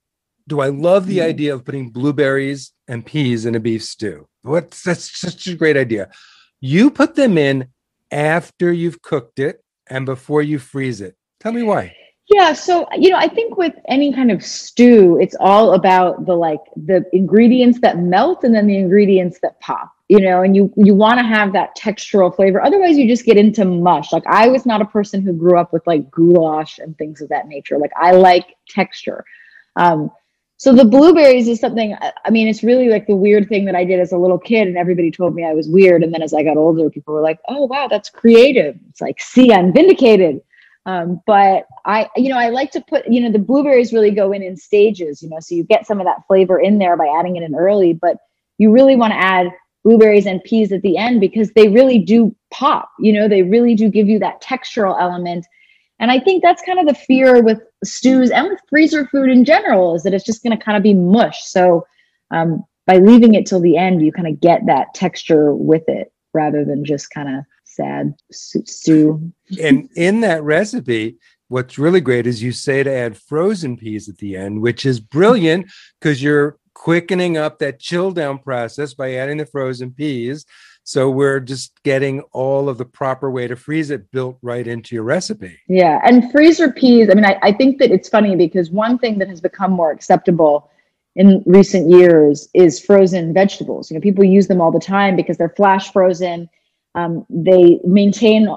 do 0.49 0.61
I 0.61 0.69
love 0.69 1.07
the 1.07 1.19
mm. 1.19 1.25
idea 1.25 1.55
of 1.55 1.65
putting 1.65 1.91
blueberries 1.91 2.73
and 2.89 3.07
peas 3.07 3.47
in 3.47 3.55
a 3.55 3.61
beef 3.61 3.85
stew. 3.85 4.27
What's 4.43 4.83
that's 4.83 5.19
such 5.19 5.47
a 5.47 5.55
great 5.55 5.77
idea. 5.77 6.11
You 6.61 6.91
put 6.91 7.15
them 7.15 7.39
in 7.39 7.69
after 8.11 8.73
you've 8.73 9.03
cooked 9.03 9.39
it 9.39 9.63
and 9.89 10.07
before 10.07 10.43
you 10.43 10.59
freeze 10.59 11.01
it. 11.01 11.17
Tell 11.41 11.53
me 11.53 11.63
why. 11.63 11.95
Yeah, 12.31 12.53
so 12.53 12.87
you 12.97 13.11
know, 13.11 13.17
I 13.17 13.27
think 13.27 13.57
with 13.57 13.75
any 13.89 14.13
kind 14.13 14.31
of 14.31 14.43
stew, 14.45 15.19
it's 15.21 15.35
all 15.41 15.75
about 15.75 16.27
the 16.27 16.35
like 16.35 16.61
the 16.77 17.05
ingredients 17.13 17.81
that 17.81 17.99
melt 17.99 18.45
and 18.45 18.55
then 18.55 18.69
the 18.69 18.77
ingredients 18.77 19.41
that 19.43 19.59
pop. 19.61 19.93
You 20.09 20.21
know, 20.21 20.43
and 20.43 20.55
you 20.55 20.73
you 20.77 20.95
want 20.95 21.19
to 21.19 21.25
have 21.25 21.53
that 21.55 21.77
textural 21.77 22.35
flavor. 22.35 22.63
Otherwise, 22.63 22.97
you 22.97 23.09
just 23.09 23.25
get 23.25 23.37
into 23.37 23.65
mush. 23.65 24.13
Like 24.13 24.27
I 24.27 24.47
was 24.47 24.65
not 24.65 24.81
a 24.81 24.85
person 24.85 25.23
who 25.23 25.33
grew 25.33 25.59
up 25.59 25.73
with 25.73 25.85
like 25.89 26.09
goulash 26.11 26.79
and 26.79 26.97
things 26.99 27.21
of 27.21 27.29
that 27.31 27.49
nature. 27.49 27.79
Like 27.79 27.93
I 27.97 28.13
like 28.13 28.55
texture. 28.69 29.25
Um, 29.75 30.11
so 30.61 30.75
the 30.75 30.85
blueberries 30.85 31.49
is 31.49 31.59
something. 31.59 31.97
I 32.25 32.31
mean, 32.31 32.47
it's 32.47 32.63
really 32.63 32.89
like 32.89 33.07
the 33.07 33.17
weird 33.17 33.49
thing 33.49 33.65
that 33.65 33.75
I 33.75 33.85
did 33.85 33.99
as 33.99 34.13
a 34.13 34.19
little 34.19 34.39
kid, 34.39 34.69
and 34.69 34.77
everybody 34.77 35.11
told 35.11 35.35
me 35.35 35.45
I 35.45 35.55
was 35.55 35.69
weird. 35.69 36.03
And 36.03 36.13
then 36.13 36.23
as 36.23 36.35
I 36.35 36.43
got 36.43 36.57
older, 36.57 36.91
people 36.91 37.15
were 37.15 37.23
like, 37.23 37.41
"Oh 37.49 37.65
wow, 37.65 37.89
that's 37.89 38.11
creative." 38.11 38.77
It's 38.91 39.01
like, 39.01 39.21
see, 39.21 39.53
I'm 39.53 39.73
vindicated 39.73 40.43
um, 40.87 41.21
but 41.27 41.67
I, 41.85 42.09
you 42.17 42.31
know, 42.31 42.39
I 42.39 42.49
like 42.49 42.71
to 42.73 42.81
put, 42.81 43.07
you 43.07 43.21
know, 43.21 43.31
the 43.31 43.39
blueberries 43.39 43.93
really 43.93 44.11
go 44.11 44.33
in 44.33 44.43
in 44.43 44.57
stages, 44.57 45.23
you 45.23 45.29
know, 45.29 45.39
so 45.41 45.55
you 45.55 45.65
get 45.65 45.87
some 45.87 46.01
of 46.01 46.07
that 46.07 46.27
flavor 46.27 46.59
in 46.59 46.79
there 46.79 46.97
by 46.97 47.07
adding 47.07 47.37
it 47.37 47.43
in 47.43 47.55
early, 47.55 47.93
but 47.93 48.17
you 48.59 48.73
really 48.73 48.97
want 48.97 49.13
to 49.13 49.19
add 49.19 49.49
blueberries 49.85 50.27
and 50.27 50.43
peas 50.45 50.73
at 50.73 50.83
the 50.83 50.97
end 50.97 51.21
because 51.21 51.53
they 51.53 51.69
really 51.69 51.99
do 51.99 52.35
pop, 52.51 52.91
you 52.99 53.13
know, 53.13 53.29
they 53.29 53.43
really 53.43 53.75
do 53.75 53.89
give 53.89 54.09
you 54.09 54.19
that 54.19 54.43
textural 54.43 55.01
element. 55.01 55.47
And 56.01 56.11
I 56.11 56.19
think 56.19 56.43
that's 56.43 56.63
kind 56.63 56.81
of 56.81 56.87
the 56.87 56.95
fear 56.95 57.43
with 57.43 57.61
stews 57.85 58.31
and 58.31 58.49
with 58.49 58.59
freezer 58.69 59.07
food 59.07 59.29
in 59.29 59.45
general 59.45 59.95
is 59.95 60.03
that 60.03 60.15
it's 60.15 60.25
just 60.25 60.43
going 60.43 60.57
to 60.57 60.65
kind 60.65 60.77
of 60.77 60.83
be 60.83 60.95
mush. 60.95 61.45
So 61.45 61.87
um, 62.31 62.65
by 62.87 62.97
leaving 62.97 63.35
it 63.35 63.47
till 63.47 63.61
the 63.61 63.77
end, 63.77 64.03
you 64.03 64.11
kind 64.11 64.27
of 64.27 64.41
get 64.41 64.67
that 64.67 64.95
texture 64.95 65.55
with 65.55 65.89
it 65.89 66.13
rather 66.33 66.65
than 66.65 66.85
just 66.85 67.11
kind 67.11 67.29
of 67.29 67.45
sad 67.65 68.15
stew. 68.33 69.33
and 69.63 69.89
in 69.95 70.21
that 70.23 70.43
recipe, 70.43 71.19
what's 71.49 71.79
really 71.79 72.01
great 72.01 72.27
is 72.27 72.43
you 72.43 72.53
say 72.53 72.83
to 72.83 72.93
add 72.93 73.17
frozen 73.17 73.77
peas 73.77 74.09
at 74.09 74.19
the 74.19 74.37
end, 74.37 74.63
which 74.63 74.87
is 74.87 75.01
brilliant 75.01 75.71
because 76.01 76.23
you're 76.23 76.57
quickening 76.81 77.37
up 77.37 77.59
that 77.59 77.79
chill 77.79 78.11
down 78.11 78.39
process 78.39 78.95
by 78.95 79.15
adding 79.15 79.37
the 79.37 79.45
frozen 79.45 79.91
peas. 79.91 80.47
So 80.83 81.11
we're 81.11 81.39
just 81.39 81.83
getting 81.83 82.23
all 82.33 82.71
of 82.71 82.79
the 82.79 82.87
proper 82.87 83.31
way 83.31 83.47
to 83.47 83.55
freeze 83.55 83.91
it 83.91 84.11
built 84.11 84.39
right 84.41 84.67
into 84.67 84.95
your 84.95 85.05
recipe. 85.05 85.59
Yeah. 85.69 86.01
And 86.03 86.33
freezer 86.33 86.73
peas, 86.73 87.11
I 87.11 87.15
mean, 87.15 87.27
I, 87.27 87.39
I 87.43 87.53
think 87.53 87.79
that 87.81 87.91
it's 87.91 88.09
funny 88.09 88.35
because 88.35 88.71
one 88.71 88.99
thing 88.99 89.19
that 89.19 89.29
has 89.29 89.43
become 89.43 89.73
more 89.73 89.91
acceptable 89.91 90.71
in 91.17 91.43
recent 91.45 91.91
years 91.91 92.49
is 92.55 92.81
frozen 92.81 93.35
vegetables. 93.35 93.91
You 93.91 93.97
know, 93.97 94.01
people 94.01 94.25
use 94.25 94.49
them 94.49 94.63
all 94.63 94.73
the 94.73 94.81
time 94.81 95.17
because 95.17 95.37
they're 95.37 95.55
flash 95.57 95.93
frozen 95.93 96.49
um, 96.95 97.27
they 97.31 97.81
maintain 97.85 98.49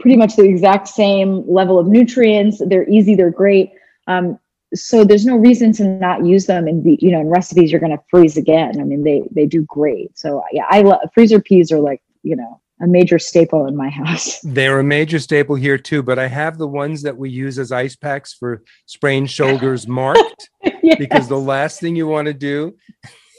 pretty 0.00 0.16
much 0.16 0.36
the 0.36 0.44
exact 0.44 0.88
same 0.88 1.44
level 1.50 1.78
of 1.78 1.86
nutrients. 1.86 2.62
They're 2.64 2.88
easy, 2.88 3.14
they're 3.14 3.30
great. 3.30 3.72
Um, 4.06 4.38
so 4.74 5.04
there's 5.04 5.26
no 5.26 5.36
reason 5.36 5.72
to 5.74 5.84
not 5.84 6.24
use 6.24 6.46
them 6.46 6.66
in 6.68 6.82
the 6.82 6.98
you 7.00 7.10
know 7.10 7.20
in 7.20 7.28
recipes 7.28 7.70
you're 7.70 7.80
going 7.80 7.96
to 7.96 8.02
freeze 8.10 8.36
again. 8.36 8.80
I 8.80 8.84
mean 8.84 9.04
they 9.04 9.22
they 9.30 9.46
do 9.46 9.62
great. 9.62 10.16
So 10.18 10.42
yeah, 10.52 10.66
I 10.68 10.82
love 10.82 11.00
freezer 11.14 11.40
peas 11.40 11.70
are 11.72 11.80
like 11.80 12.02
you 12.22 12.36
know 12.36 12.60
a 12.80 12.86
major 12.86 13.18
staple 13.18 13.66
in 13.66 13.76
my 13.76 13.88
house. 14.04 14.40
They're 14.40 14.80
a 14.80 14.84
major 14.84 15.18
staple 15.18 15.56
here 15.56 15.78
too, 15.78 16.02
but 16.02 16.18
I 16.18 16.28
have 16.28 16.58
the 16.58 16.68
ones 16.68 17.02
that 17.02 17.16
we 17.16 17.30
use 17.30 17.58
as 17.58 17.72
ice 17.72 17.96
packs 17.96 18.32
for 18.32 18.62
sprained 18.86 19.30
shoulders 19.38 19.86
marked 19.86 20.50
yes. 20.82 20.98
because 20.98 21.28
the 21.28 21.40
last 21.40 21.80
thing 21.80 21.96
you 21.96 22.06
want 22.06 22.26
to 22.26 22.34
do 22.34 22.74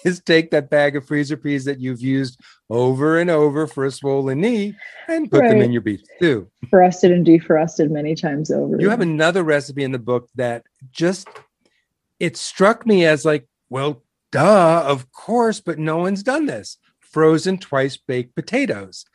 is 0.08 0.22
take 0.22 0.52
that 0.52 0.70
bag 0.70 0.96
of 0.96 1.06
freezer 1.06 1.38
peas 1.38 1.66
that 1.66 1.80
you've 1.80 2.02
used 2.02 2.40
over 2.70 3.20
and 3.20 3.30
over 3.30 3.68
for 3.68 3.86
a 3.86 3.92
swollen 3.92 4.42
knee 4.42 4.76
and 5.08 5.30
put 5.30 5.42
right. 5.42 5.50
them 5.50 5.62
in 5.62 5.72
your 5.72 5.82
beef 5.82 6.02
stew. 6.16 6.48
Frosted 6.70 7.12
and 7.12 7.26
defrosted 7.26 7.90
many 7.90 8.16
times 8.16 8.52
over. 8.52 8.80
You 8.80 8.90
have 8.90 9.02
another 9.02 9.44
recipe 9.44 9.84
in 9.84 9.92
the 9.92 10.00
book 10.00 10.30
that 10.36 10.64
just 10.92 11.28
it 12.20 12.38
struck 12.38 12.86
me 12.86 13.06
as 13.06 13.26
like, 13.26 13.48
well, 13.70 14.04
duh, 14.32 14.84
of 14.86 15.12
course, 15.12 15.60
but 15.60 15.80
no 15.80 15.98
one's 15.98 16.24
done 16.24 16.46
this. 16.46 16.78
Frozen 17.00 17.60
twice 17.60 17.98
baked 17.98 18.36
potatoes. 18.36 19.06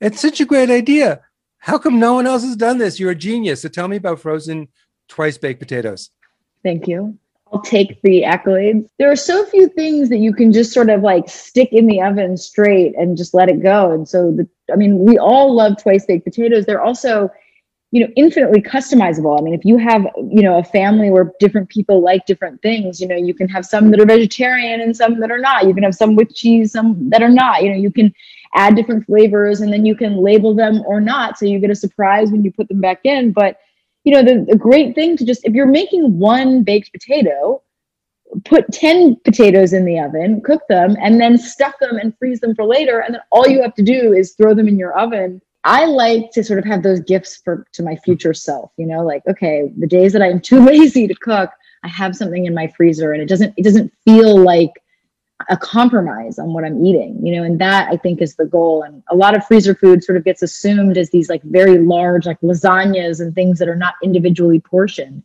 It's 0.00 0.20
such 0.20 0.40
a 0.40 0.46
great 0.46 0.70
idea. 0.70 1.22
How 1.58 1.78
come 1.78 1.98
no 1.98 2.14
one 2.14 2.26
else 2.26 2.42
has 2.44 2.56
done 2.56 2.78
this? 2.78 3.00
You're 3.00 3.12
a 3.12 3.16
genius. 3.16 3.62
So 3.62 3.68
tell 3.68 3.88
me 3.88 3.96
about 3.96 4.20
frozen 4.20 4.68
twice 5.08 5.38
baked 5.38 5.60
potatoes. 5.60 6.10
Thank 6.62 6.86
you. 6.86 7.18
I'll 7.52 7.60
take 7.60 8.00
the 8.02 8.22
accolades. 8.22 8.88
There 8.98 9.10
are 9.10 9.16
so 9.16 9.44
few 9.46 9.68
things 9.68 10.08
that 10.08 10.18
you 10.18 10.34
can 10.34 10.52
just 10.52 10.72
sort 10.72 10.90
of 10.90 11.02
like 11.02 11.28
stick 11.28 11.72
in 11.72 11.86
the 11.86 12.02
oven 12.02 12.36
straight 12.36 12.96
and 12.96 13.16
just 13.16 13.34
let 13.34 13.48
it 13.48 13.62
go. 13.62 13.92
And 13.92 14.08
so 14.08 14.32
the 14.32 14.48
I 14.72 14.76
mean, 14.76 14.98
we 14.98 15.16
all 15.16 15.54
love 15.54 15.80
twice 15.80 16.04
baked 16.06 16.24
potatoes. 16.24 16.66
They're 16.66 16.82
also, 16.82 17.30
you 17.92 18.04
know, 18.04 18.12
infinitely 18.16 18.60
customizable. 18.60 19.38
I 19.38 19.42
mean, 19.42 19.54
if 19.54 19.64
you 19.64 19.76
have, 19.78 20.06
you 20.28 20.42
know, 20.42 20.58
a 20.58 20.64
family 20.64 21.08
where 21.08 21.32
different 21.38 21.68
people 21.68 22.02
like 22.02 22.26
different 22.26 22.60
things, 22.62 23.00
you 23.00 23.06
know, 23.06 23.14
you 23.16 23.32
can 23.32 23.48
have 23.48 23.64
some 23.64 23.92
that 23.92 24.00
are 24.00 24.06
vegetarian 24.06 24.80
and 24.80 24.96
some 24.96 25.20
that 25.20 25.30
are 25.30 25.38
not. 25.38 25.66
You 25.66 25.74
can 25.74 25.84
have 25.84 25.94
some 25.94 26.16
with 26.16 26.34
cheese, 26.34 26.72
some 26.72 27.10
that 27.10 27.22
are 27.22 27.28
not. 27.28 27.62
You 27.62 27.70
know, 27.70 27.76
you 27.76 27.92
can 27.92 28.12
add 28.54 28.74
different 28.74 29.06
flavors 29.06 29.60
and 29.60 29.72
then 29.72 29.86
you 29.86 29.94
can 29.94 30.16
label 30.16 30.52
them 30.52 30.82
or 30.84 31.00
not. 31.00 31.38
So 31.38 31.46
you 31.46 31.60
get 31.60 31.70
a 31.70 31.76
surprise 31.76 32.30
when 32.32 32.42
you 32.42 32.50
put 32.50 32.66
them 32.68 32.80
back 32.80 33.00
in. 33.04 33.30
But 33.30 33.58
you 34.06 34.12
know, 34.12 34.22
the, 34.22 34.46
the 34.48 34.56
great 34.56 34.94
thing 34.94 35.16
to 35.16 35.24
just, 35.24 35.44
if 35.44 35.52
you're 35.52 35.66
making 35.66 36.16
one 36.16 36.62
baked 36.62 36.92
potato, 36.92 37.60
put 38.44 38.70
10 38.72 39.16
potatoes 39.24 39.72
in 39.72 39.84
the 39.84 39.98
oven, 39.98 40.40
cook 40.42 40.62
them, 40.68 40.96
and 41.02 41.20
then 41.20 41.36
stuff 41.36 41.74
them 41.80 41.96
and 41.96 42.16
freeze 42.16 42.38
them 42.38 42.54
for 42.54 42.64
later. 42.64 43.00
And 43.00 43.16
then 43.16 43.22
all 43.32 43.48
you 43.48 43.60
have 43.62 43.74
to 43.74 43.82
do 43.82 44.12
is 44.12 44.34
throw 44.34 44.54
them 44.54 44.68
in 44.68 44.78
your 44.78 44.96
oven. 44.96 45.42
I 45.64 45.86
like 45.86 46.30
to 46.34 46.44
sort 46.44 46.60
of 46.60 46.64
have 46.66 46.84
those 46.84 47.00
gifts 47.00 47.38
for 47.42 47.66
to 47.72 47.82
my 47.82 47.96
future 47.96 48.32
self, 48.32 48.70
you 48.76 48.86
know, 48.86 49.04
like, 49.04 49.22
okay, 49.26 49.72
the 49.76 49.88
days 49.88 50.12
that 50.12 50.22
I'm 50.22 50.40
too 50.40 50.60
lazy 50.64 51.08
to 51.08 51.14
cook, 51.16 51.50
I 51.82 51.88
have 51.88 52.14
something 52.14 52.46
in 52.46 52.54
my 52.54 52.68
freezer 52.76 53.12
and 53.12 53.20
it 53.20 53.28
doesn't, 53.28 53.54
it 53.56 53.64
doesn't 53.64 53.92
feel 54.04 54.38
like 54.38 54.70
a 55.48 55.56
compromise 55.56 56.38
on 56.38 56.52
what 56.52 56.64
I'm 56.64 56.84
eating, 56.84 57.18
you 57.24 57.36
know, 57.36 57.42
and 57.42 57.60
that 57.60 57.88
I 57.92 57.96
think 57.96 58.22
is 58.22 58.36
the 58.36 58.46
goal. 58.46 58.82
And 58.82 59.02
a 59.10 59.14
lot 59.14 59.36
of 59.36 59.46
freezer 59.46 59.74
food 59.74 60.02
sort 60.02 60.16
of 60.16 60.24
gets 60.24 60.42
assumed 60.42 60.96
as 60.96 61.10
these 61.10 61.28
like 61.28 61.42
very 61.42 61.78
large, 61.78 62.26
like 62.26 62.40
lasagnas 62.40 63.20
and 63.20 63.34
things 63.34 63.58
that 63.58 63.68
are 63.68 63.76
not 63.76 63.94
individually 64.02 64.60
portioned. 64.60 65.22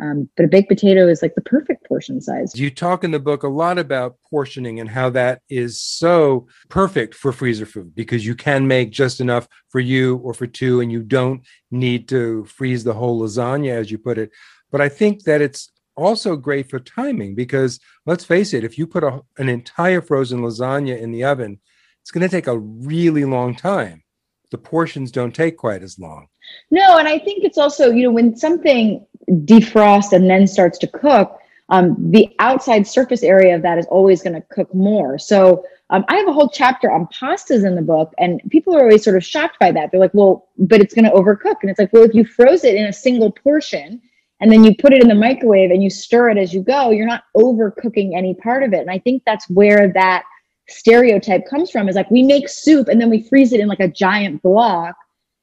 Um, 0.00 0.28
but 0.36 0.44
a 0.44 0.48
baked 0.48 0.68
potato 0.68 1.08
is 1.08 1.22
like 1.22 1.34
the 1.34 1.40
perfect 1.40 1.84
portion 1.88 2.20
size. 2.20 2.54
You 2.54 2.70
talk 2.70 3.02
in 3.02 3.10
the 3.10 3.18
book 3.18 3.42
a 3.42 3.48
lot 3.48 3.78
about 3.78 4.16
portioning 4.30 4.78
and 4.78 4.88
how 4.88 5.10
that 5.10 5.42
is 5.48 5.80
so 5.80 6.46
perfect 6.68 7.16
for 7.16 7.32
freezer 7.32 7.66
food 7.66 7.96
because 7.96 8.24
you 8.24 8.36
can 8.36 8.68
make 8.68 8.92
just 8.92 9.20
enough 9.20 9.48
for 9.70 9.80
you 9.80 10.18
or 10.18 10.34
for 10.34 10.46
two, 10.46 10.80
and 10.80 10.92
you 10.92 11.02
don't 11.02 11.44
need 11.72 12.08
to 12.10 12.44
freeze 12.44 12.84
the 12.84 12.94
whole 12.94 13.20
lasagna, 13.20 13.70
as 13.70 13.90
you 13.90 13.98
put 13.98 14.18
it. 14.18 14.30
But 14.70 14.80
I 14.80 14.88
think 14.88 15.24
that 15.24 15.40
it's 15.40 15.72
also 15.98 16.36
great 16.36 16.70
for 16.70 16.78
timing 16.78 17.34
because 17.34 17.80
let's 18.06 18.24
face 18.24 18.54
it, 18.54 18.64
if 18.64 18.78
you 18.78 18.86
put 18.86 19.04
a, 19.04 19.20
an 19.38 19.48
entire 19.48 20.00
frozen 20.00 20.40
lasagna 20.40 20.98
in 20.98 21.10
the 21.10 21.24
oven, 21.24 21.58
it's 22.02 22.10
going 22.10 22.26
to 22.26 22.34
take 22.34 22.46
a 22.46 22.58
really 22.58 23.24
long 23.24 23.54
time. 23.54 24.02
The 24.50 24.58
portions 24.58 25.10
don't 25.10 25.34
take 25.34 25.58
quite 25.58 25.82
as 25.82 25.98
long. 25.98 26.28
No, 26.70 26.96
and 26.96 27.06
I 27.06 27.18
think 27.18 27.44
it's 27.44 27.58
also, 27.58 27.90
you 27.90 28.04
know, 28.04 28.12
when 28.12 28.36
something 28.36 29.04
defrosts 29.28 30.12
and 30.12 30.30
then 30.30 30.46
starts 30.46 30.78
to 30.78 30.86
cook, 30.86 31.38
um, 31.68 31.96
the 32.10 32.34
outside 32.38 32.86
surface 32.86 33.22
area 33.22 33.54
of 33.54 33.62
that 33.62 33.76
is 33.76 33.86
always 33.86 34.22
going 34.22 34.34
to 34.34 34.40
cook 34.50 34.74
more. 34.74 35.18
So 35.18 35.64
um, 35.90 36.04
I 36.08 36.16
have 36.16 36.28
a 36.28 36.32
whole 36.32 36.48
chapter 36.48 36.90
on 36.90 37.06
pastas 37.08 37.66
in 37.66 37.74
the 37.74 37.82
book, 37.82 38.14
and 38.18 38.40
people 38.50 38.74
are 38.74 38.84
always 38.84 39.04
sort 39.04 39.16
of 39.16 39.24
shocked 39.24 39.58
by 39.58 39.72
that. 39.72 39.90
They're 39.90 40.00
like, 40.00 40.14
well, 40.14 40.48
but 40.56 40.80
it's 40.80 40.94
going 40.94 41.04
to 41.04 41.10
overcook. 41.10 41.56
And 41.60 41.70
it's 41.70 41.78
like, 41.78 41.92
well, 41.92 42.04
if 42.04 42.14
you 42.14 42.24
froze 42.24 42.64
it 42.64 42.74
in 42.74 42.86
a 42.86 42.92
single 42.92 43.32
portion, 43.32 44.00
and 44.40 44.52
then 44.52 44.64
you 44.64 44.74
put 44.76 44.92
it 44.92 45.02
in 45.02 45.08
the 45.08 45.14
microwave 45.14 45.70
and 45.70 45.82
you 45.82 45.90
stir 45.90 46.30
it 46.30 46.38
as 46.38 46.54
you 46.54 46.62
go, 46.62 46.90
you're 46.90 47.06
not 47.06 47.24
overcooking 47.36 48.16
any 48.16 48.34
part 48.34 48.62
of 48.62 48.72
it. 48.72 48.80
And 48.80 48.90
I 48.90 48.98
think 48.98 49.22
that's 49.26 49.48
where 49.50 49.92
that 49.94 50.24
stereotype 50.68 51.46
comes 51.48 51.70
from 51.70 51.88
is 51.88 51.96
like 51.96 52.10
we 52.10 52.22
make 52.22 52.48
soup 52.48 52.88
and 52.88 53.00
then 53.00 53.10
we 53.10 53.22
freeze 53.22 53.52
it 53.52 53.60
in 53.60 53.68
like 53.68 53.80
a 53.80 53.88
giant 53.88 54.42
block 54.42 54.94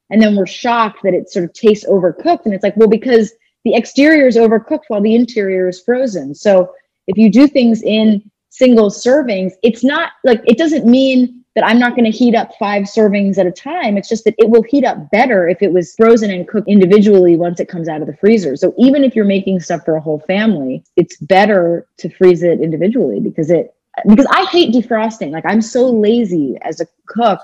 and 0.09 0.21
then 0.21 0.35
we're 0.35 0.45
shocked 0.45 0.99
that 1.03 1.13
it 1.13 1.29
sort 1.29 1.45
of 1.45 1.53
tastes 1.53 1.85
overcooked. 1.85 2.45
And 2.45 2.53
it's 2.53 2.63
like 2.63 2.77
well 2.77 2.87
because 2.87 3.33
the 3.63 3.75
exterior 3.75 4.27
is 4.27 4.37
overcooked 4.37 4.83
while 4.87 5.01
the 5.01 5.15
interior 5.15 5.67
is 5.67 5.81
frozen. 5.81 6.33
So 6.35 6.73
if 7.07 7.17
you 7.17 7.31
do 7.31 7.47
things 7.47 7.81
in 7.81 8.29
single 8.49 8.89
servings 8.89 9.51
it's 9.63 9.83
not 9.83 10.13
like 10.23 10.41
it 10.45 10.57
doesn't 10.57 10.85
mean 10.85 11.43
that 11.55 11.65
I'm 11.65 11.79
not 11.79 11.95
going 11.95 12.09
to 12.09 12.15
heat 12.15 12.35
up 12.35 12.51
five 12.59 12.83
servings 12.83 13.37
at 13.37 13.47
a 13.47 13.51
time. 13.51 13.97
It's 13.97 14.09
just 14.09 14.25
that 14.25 14.35
it 14.37 14.49
will 14.49 14.63
heat 14.63 14.83
up 14.83 15.09
better 15.09 15.47
if 15.47 15.61
it 15.61 15.71
was 15.71 15.95
frozen 15.95 16.29
and 16.29 16.47
cooked 16.47 16.67
individually 16.67 17.37
once 17.37 17.59
it 17.59 17.69
comes 17.69 17.87
out 17.87 18.01
of 18.01 18.07
the 18.07 18.17
freezer. 18.17 18.55
So 18.55 18.73
even 18.77 19.03
if 19.03 19.15
you're 19.15 19.25
making 19.25 19.61
stuff 19.61 19.85
for 19.85 19.95
a 19.95 20.01
whole 20.01 20.19
family, 20.19 20.83
it's 20.97 21.17
better 21.17 21.87
to 21.97 22.09
freeze 22.09 22.43
it 22.43 22.59
individually 22.59 23.19
because 23.21 23.49
it 23.49 23.73
because 24.07 24.25
I 24.29 24.43
hate 24.45 24.73
defrosting. 24.73 25.31
Like 25.31 25.45
I'm 25.45 25.61
so 25.61 25.89
lazy 25.89 26.57
as 26.61 26.81
a 26.81 26.87
cook 27.07 27.39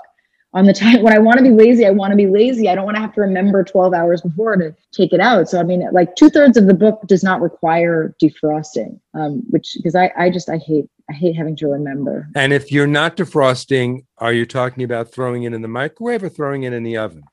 on 0.54 0.66
the 0.66 0.72
time 0.72 1.02
when 1.02 1.12
I 1.12 1.18
want 1.18 1.38
to 1.38 1.44
be 1.44 1.50
lazy, 1.50 1.86
I 1.86 1.90
want 1.90 2.10
to 2.10 2.16
be 2.16 2.26
lazy. 2.26 2.68
I 2.68 2.74
don't 2.74 2.84
want 2.84 2.96
to 2.96 3.00
have 3.00 3.14
to 3.14 3.20
remember 3.20 3.64
12 3.64 3.94
hours 3.94 4.20
before 4.20 4.56
to 4.56 4.74
take 4.92 5.12
it 5.12 5.20
out. 5.20 5.48
So, 5.48 5.58
I 5.58 5.62
mean, 5.62 5.86
like 5.92 6.14
two 6.16 6.30
thirds 6.30 6.56
of 6.56 6.66
the 6.66 6.74
book 6.74 7.02
does 7.06 7.22
not 7.22 7.40
require 7.40 8.14
defrosting, 8.22 8.98
um, 9.14 9.42
which 9.50 9.76
because 9.76 9.94
I, 9.94 10.10
I 10.16 10.30
just, 10.30 10.48
I 10.48 10.58
hate, 10.58 10.86
I 11.10 11.12
hate 11.12 11.36
having 11.36 11.56
to 11.56 11.68
remember. 11.68 12.28
And 12.34 12.52
if 12.52 12.70
you're 12.70 12.86
not 12.86 13.16
defrosting, 13.16 14.04
are 14.18 14.32
you 14.32 14.46
talking 14.46 14.84
about 14.84 15.12
throwing 15.12 15.44
it 15.44 15.52
in 15.52 15.62
the 15.62 15.68
microwave 15.68 16.22
or 16.22 16.28
throwing 16.28 16.62
it 16.64 16.72
in 16.72 16.82
the 16.82 16.96
oven? 16.96 17.24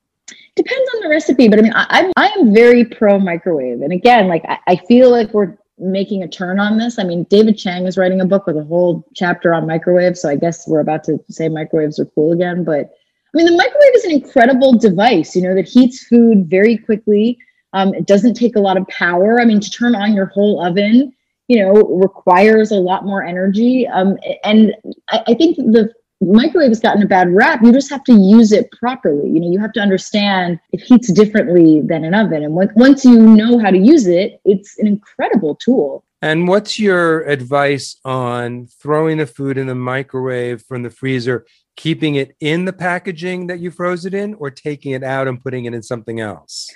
Depends 0.55 0.89
on 0.95 1.01
the 1.01 1.09
recipe, 1.09 1.47
but 1.47 1.57
I 1.57 1.61
mean, 1.61 1.73
I, 1.73 1.85
I'm 1.89 2.11
I 2.17 2.27
am 2.37 2.53
very 2.53 2.83
pro 2.83 3.17
microwave, 3.17 3.81
and 3.81 3.93
again, 3.93 4.27
like 4.27 4.43
I, 4.47 4.57
I 4.67 4.75
feel 4.75 5.09
like 5.09 5.33
we're 5.33 5.57
making 5.77 6.21
a 6.21 6.27
turn 6.27 6.59
on 6.59 6.77
this. 6.77 6.99
I 6.99 7.03
mean, 7.03 7.23
David 7.29 7.57
Chang 7.57 7.87
is 7.87 7.97
writing 7.97 8.19
a 8.19 8.25
book 8.25 8.45
with 8.45 8.57
a 8.57 8.63
whole 8.63 9.07
chapter 9.15 9.53
on 9.53 9.65
microwaves, 9.65 10.21
so 10.21 10.29
I 10.29 10.35
guess 10.35 10.67
we're 10.67 10.81
about 10.81 11.03
to 11.05 11.17
say 11.29 11.47
microwaves 11.47 11.97
are 11.99 12.05
cool 12.05 12.33
again. 12.33 12.63
But 12.63 12.91
I 13.33 13.37
mean, 13.37 13.45
the 13.45 13.57
microwave 13.57 13.95
is 13.95 14.05
an 14.05 14.11
incredible 14.11 14.77
device, 14.77 15.35
you 15.35 15.43
know, 15.43 15.53
that 15.53 15.67
heats 15.67 16.05
food 16.05 16.49
very 16.49 16.77
quickly. 16.77 17.37
Um, 17.73 17.93
it 17.93 18.07
doesn't 18.07 18.33
take 18.33 18.55
a 18.55 18.59
lot 18.59 18.77
of 18.77 18.87
power. 18.87 19.39
I 19.39 19.45
mean, 19.45 19.59
to 19.59 19.69
turn 19.69 19.95
on 19.95 20.13
your 20.13 20.25
whole 20.27 20.65
oven, 20.65 21.13
you 21.47 21.59
know, 21.59 21.73
requires 21.73 22.71
a 22.71 22.75
lot 22.75 23.05
more 23.05 23.23
energy. 23.23 23.87
Um, 23.87 24.17
and 24.43 24.73
I, 25.09 25.23
I 25.27 25.33
think 25.35 25.57
the 25.57 25.93
microwave 26.21 26.69
has 26.69 26.79
gotten 26.79 27.01
a 27.01 27.07
bad 27.07 27.33
rap. 27.33 27.61
You 27.63 27.71
just 27.71 27.89
have 27.89 28.03
to 28.05 28.13
use 28.13 28.51
it 28.51 28.71
properly. 28.71 29.29
You 29.29 29.39
know, 29.39 29.51
you 29.51 29.59
have 29.59 29.73
to 29.73 29.79
understand 29.79 30.59
it 30.71 30.81
heats 30.81 31.11
differently 31.11 31.81
than 31.81 32.03
an 32.03 32.13
oven. 32.13 32.43
And 32.43 32.53
once 32.53 33.05
you 33.05 33.17
know 33.17 33.59
how 33.59 33.71
to 33.71 33.77
use 33.77 34.07
it, 34.07 34.39
it's 34.45 34.77
an 34.79 34.87
incredible 34.87 35.55
tool. 35.55 36.03
And 36.21 36.49
what's 36.49 36.77
your 36.77 37.21
advice 37.21 37.95
on 38.03 38.67
throwing 38.67 39.19
the 39.19 39.25
food 39.25 39.57
in 39.57 39.67
the 39.67 39.75
microwave 39.75 40.61
from 40.63 40.83
the 40.83 40.89
freezer, 40.89 41.45
keeping 41.77 42.15
it 42.15 42.35
in 42.41 42.65
the 42.65 42.73
packaging 42.73 43.47
that 43.47 43.59
you 43.59 43.71
froze 43.71 44.05
it 44.05 44.13
in, 44.13 44.33
or 44.33 44.51
taking 44.51 44.91
it 44.91 45.03
out 45.03 45.29
and 45.29 45.41
putting 45.41 45.63
it 45.63 45.73
in 45.73 45.81
something 45.81 46.19
else? 46.19 46.69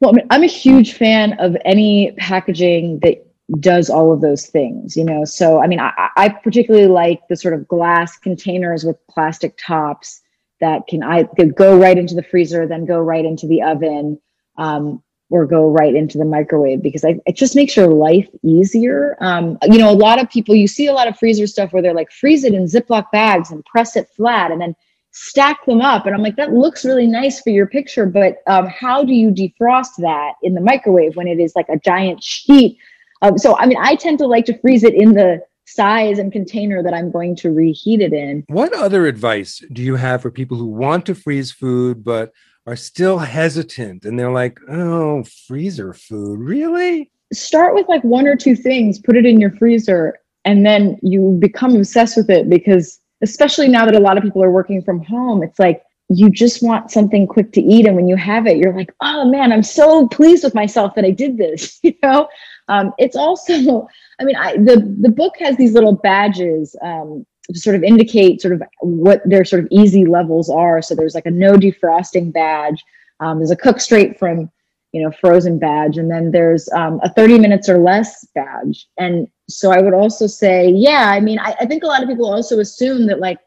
Well, 0.00 0.10
I 0.10 0.14
mean, 0.14 0.26
I'm 0.30 0.42
a 0.42 0.46
huge 0.46 0.94
fan 0.94 1.34
of 1.34 1.56
any 1.64 2.12
packaging 2.18 2.98
that 3.02 3.24
does 3.58 3.90
all 3.90 4.12
of 4.12 4.20
those 4.20 4.46
things 4.46 4.96
you 4.96 5.04
know? 5.04 5.24
So 5.24 5.60
i 5.60 5.66
mean 5.66 5.80
I, 5.80 6.08
I 6.16 6.28
particularly 6.28 6.86
like 6.86 7.26
the 7.28 7.36
sort 7.36 7.54
of 7.54 7.66
glass 7.66 8.16
containers 8.18 8.84
with 8.84 8.96
plastic 9.08 9.58
tops 9.58 10.20
that 10.60 10.86
can 10.88 11.02
i 11.02 11.24
could 11.24 11.56
go 11.56 11.78
right 11.78 11.98
into 11.98 12.14
the 12.14 12.22
freezer 12.22 12.66
then 12.66 12.84
go 12.86 12.98
right 12.98 13.24
into 13.24 13.46
the 13.46 13.62
oven 13.62 14.20
um, 14.56 15.02
or 15.30 15.46
go 15.46 15.70
right 15.70 15.94
into 15.94 16.18
the 16.18 16.24
microwave 16.24 16.82
because 16.82 17.04
I, 17.04 17.18
it 17.24 17.36
just 17.36 17.54
makes 17.54 17.76
your 17.76 17.86
life 17.86 18.28
easier. 18.42 19.16
Um, 19.20 19.58
you 19.62 19.78
know 19.78 19.90
a 19.90 19.94
lot 19.94 20.20
of 20.20 20.28
people 20.28 20.54
you 20.54 20.68
see 20.68 20.88
a 20.88 20.92
lot 20.92 21.08
of 21.08 21.16
freezer 21.16 21.46
stuff 21.46 21.72
where 21.72 21.82
they're 21.82 21.94
like 21.94 22.10
freeze 22.12 22.44
it 22.44 22.52
in 22.52 22.64
ziploc 22.64 23.10
bags 23.12 23.50
and 23.50 23.64
press 23.64 23.96
it 23.96 24.08
flat 24.16 24.50
and 24.50 24.60
then 24.60 24.74
stack 25.12 25.64
them 25.64 25.80
up. 25.80 26.06
And 26.06 26.14
i'm 26.14 26.22
like 26.22 26.36
that 26.36 26.52
looks 26.52 26.84
really 26.84 27.06
nice 27.06 27.40
for 27.40 27.50
your 27.50 27.66
picture 27.66 28.06
but 28.06 28.38
um, 28.46 28.66
how 28.66 29.04
do 29.04 29.12
you 29.12 29.30
defrost 29.30 29.96
that 29.98 30.34
in 30.42 30.54
the 30.54 30.60
microwave 30.60 31.16
when 31.16 31.28
it 31.28 31.40
is 31.40 31.54
like 31.56 31.68
a 31.68 31.78
giant 31.78 32.22
sheet 32.22 32.78
um, 33.22 33.38
so, 33.38 33.56
I 33.58 33.66
mean, 33.66 33.78
I 33.80 33.96
tend 33.96 34.18
to 34.18 34.26
like 34.26 34.44
to 34.46 34.58
freeze 34.58 34.84
it 34.84 34.94
in 34.94 35.14
the 35.14 35.42
size 35.66 36.18
and 36.18 36.32
container 36.32 36.82
that 36.82 36.94
I'm 36.94 37.10
going 37.10 37.36
to 37.36 37.52
reheat 37.52 38.00
it 38.00 38.12
in. 38.12 38.44
What 38.48 38.72
other 38.74 39.06
advice 39.06 39.62
do 39.72 39.82
you 39.82 39.96
have 39.96 40.22
for 40.22 40.30
people 40.30 40.56
who 40.56 40.66
want 40.66 41.06
to 41.06 41.14
freeze 41.14 41.52
food 41.52 42.02
but 42.02 42.32
are 42.66 42.76
still 42.76 43.18
hesitant 43.18 44.04
and 44.04 44.18
they're 44.18 44.32
like, 44.32 44.58
oh, 44.68 45.24
freezer 45.46 45.92
food, 45.92 46.40
really? 46.40 47.10
Start 47.32 47.74
with 47.74 47.88
like 47.88 48.02
one 48.02 48.26
or 48.26 48.36
two 48.36 48.56
things, 48.56 48.98
put 48.98 49.16
it 49.16 49.24
in 49.24 49.40
your 49.40 49.52
freezer, 49.52 50.18
and 50.44 50.66
then 50.66 50.98
you 51.02 51.36
become 51.38 51.76
obsessed 51.76 52.16
with 52.16 52.30
it 52.30 52.50
because, 52.50 52.98
especially 53.22 53.68
now 53.68 53.84
that 53.84 53.94
a 53.94 54.00
lot 54.00 54.16
of 54.16 54.24
people 54.24 54.42
are 54.42 54.50
working 54.50 54.82
from 54.82 55.02
home, 55.04 55.42
it's 55.42 55.58
like, 55.58 55.82
you 56.12 56.28
just 56.28 56.60
want 56.60 56.90
something 56.90 57.26
quick 57.26 57.52
to 57.52 57.62
eat 57.62 57.86
and 57.86 57.94
when 57.94 58.08
you 58.08 58.16
have 58.16 58.46
it 58.46 58.56
you're 58.56 58.74
like 58.74 58.92
oh 59.00 59.24
man 59.30 59.52
i'm 59.52 59.62
so 59.62 60.08
pleased 60.08 60.42
with 60.42 60.54
myself 60.56 60.94
that 60.96 61.04
i 61.04 61.10
did 61.10 61.38
this 61.38 61.78
you 61.82 61.94
know 62.02 62.28
um, 62.70 62.94
it's 62.98 63.16
also, 63.16 63.88
I 64.20 64.24
mean, 64.24 64.36
I, 64.36 64.56
the 64.56 64.96
the 65.00 65.10
book 65.10 65.34
has 65.40 65.56
these 65.56 65.72
little 65.72 65.92
badges 65.92 66.74
um, 66.82 67.26
to 67.52 67.58
sort 67.58 67.76
of 67.76 67.82
indicate 67.82 68.40
sort 68.40 68.54
of 68.54 68.62
what 68.80 69.20
their 69.28 69.44
sort 69.44 69.64
of 69.64 69.68
easy 69.70 70.06
levels 70.06 70.48
are. 70.48 70.80
So 70.80 70.94
there's 70.94 71.14
like 71.14 71.26
a 71.26 71.30
no 71.30 71.54
defrosting 71.54 72.32
badge. 72.32 72.82
Um, 73.18 73.38
there's 73.38 73.50
a 73.50 73.56
cook 73.56 73.80
straight 73.80 74.18
from 74.18 74.50
you 74.92 75.02
know 75.02 75.10
frozen 75.20 75.58
badge, 75.58 75.98
and 75.98 76.10
then 76.10 76.30
there's 76.30 76.68
um, 76.72 77.00
a 77.02 77.12
30 77.12 77.38
minutes 77.38 77.68
or 77.68 77.78
less 77.78 78.26
badge. 78.34 78.86
And 78.98 79.26
so 79.48 79.72
I 79.72 79.82
would 79.82 79.94
also 79.94 80.26
say, 80.26 80.70
yeah, 80.70 81.10
I 81.10 81.20
mean, 81.20 81.38
I, 81.40 81.56
I 81.60 81.66
think 81.66 81.82
a 81.82 81.86
lot 81.86 82.02
of 82.02 82.08
people 82.08 82.32
also 82.32 82.60
assume 82.60 83.06
that 83.08 83.18
like, 83.18 83.38